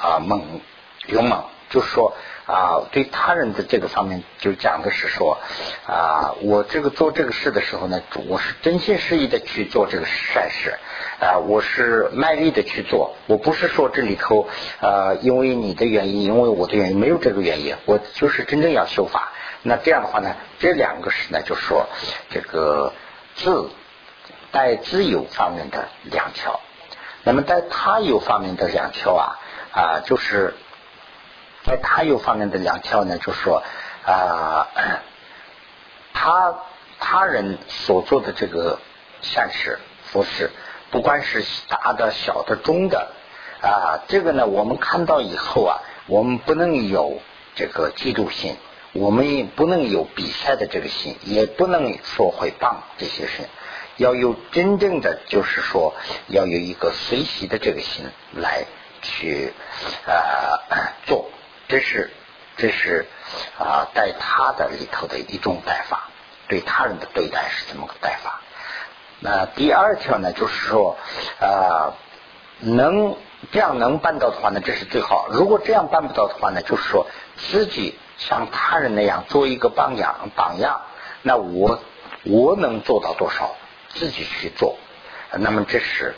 [0.00, 0.60] 啊，猛
[1.06, 2.14] 勇猛，就是说。
[2.46, 5.38] 啊，对他人的这个方面，就讲的是说，
[5.86, 10.74] 啊，我这个做这个事的时候呢，我是真心实意的去做这个善事，
[11.20, 14.48] 啊，我是卖力的去做，我不是说这里头，
[14.80, 19.28] 呃，因为你的原因，因为我的原因，没有这个原因，我就是真正要修法。
[19.62, 21.86] 那这样的话呢，这两个是呢，就说
[22.30, 22.92] 这个
[23.36, 23.70] 自
[24.50, 26.58] 带自由方面的两条，
[27.22, 29.38] 那么在他有方面的两条啊，
[29.72, 30.54] 啊，就是。
[31.62, 33.62] 在他有方面的两条呢，就是说
[34.06, 34.66] 啊，
[36.14, 36.54] 他
[36.98, 38.78] 他人所做的这个
[39.20, 40.50] 善事、佛事，
[40.90, 43.12] 不管是大的、小的、中的
[43.60, 47.20] 啊，这个呢，我们看到以后啊，我们不能有
[47.54, 48.56] 这个嫉妒心，
[48.94, 53.42] 我们也不能有比赛的这个心，也不能说会棒这些事，
[53.98, 55.94] 要有真正的，就是说
[56.28, 58.64] 要有一个随喜的这个心来
[59.02, 59.52] 去
[60.06, 60.60] 啊
[61.06, 61.30] 做。
[61.68, 62.10] 这是，
[62.56, 63.06] 这是
[63.58, 66.08] 啊，在他的里头的一种带法，
[66.48, 68.40] 对他人的对待是这么个带法。
[69.20, 70.96] 那第二条呢，就是说
[71.40, 71.94] 啊，
[72.58, 73.16] 能
[73.52, 75.28] 这样能办到的话呢，这是最好。
[75.30, 80.82] 如果这样办不到的话呢，就是说自己像他人那样做一个榜样，榜样。
[81.22, 81.80] 那我
[82.24, 83.54] 我能做到多少，
[83.90, 84.76] 自己去做。
[85.32, 86.16] 那么这是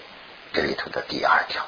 [0.54, 1.62] 这里头的第二条。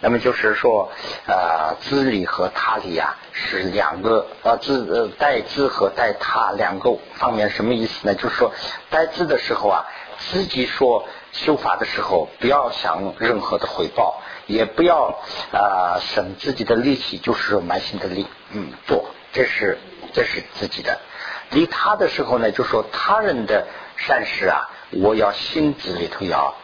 [0.00, 0.90] 那么就是说，
[1.26, 8.14] 呃，自利和他利啊，是两个呃自呃带自和带他两个方面，什么意思呢？
[8.14, 8.52] 就是说，
[8.90, 9.86] 带自的时候啊，
[10.30, 15.20] 自己说修法的时候，不要想任何的回报，也不要
[15.52, 19.78] 啊省自己的力气，就是满心的力嗯做，这是
[20.12, 21.00] 这是自己的。
[21.50, 26.54] 离他的时候呢，就说他人的善事啊，我要心子里头要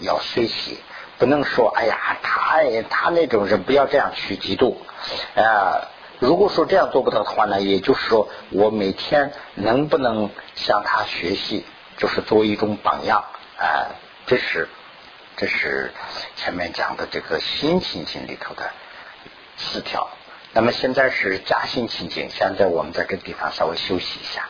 [0.00, 0.78] 要随喜，
[1.18, 2.60] 不能说哎呀，他
[2.90, 4.76] 他那种人不要这样去嫉妒
[5.34, 5.88] 啊。
[6.20, 11.64] 如果说这样做不到的话呢，也就是说我每天能不能向他学习，
[11.96, 13.24] 就是作为一种榜样
[13.58, 13.92] 啊。
[14.26, 14.68] 这是
[15.36, 15.92] 这是
[16.36, 18.70] 前面讲的这个新情境里头的
[19.56, 20.08] 四条。
[20.52, 24.48] 那么现在是加心情景，现在我们在这个地方稍微休息一下。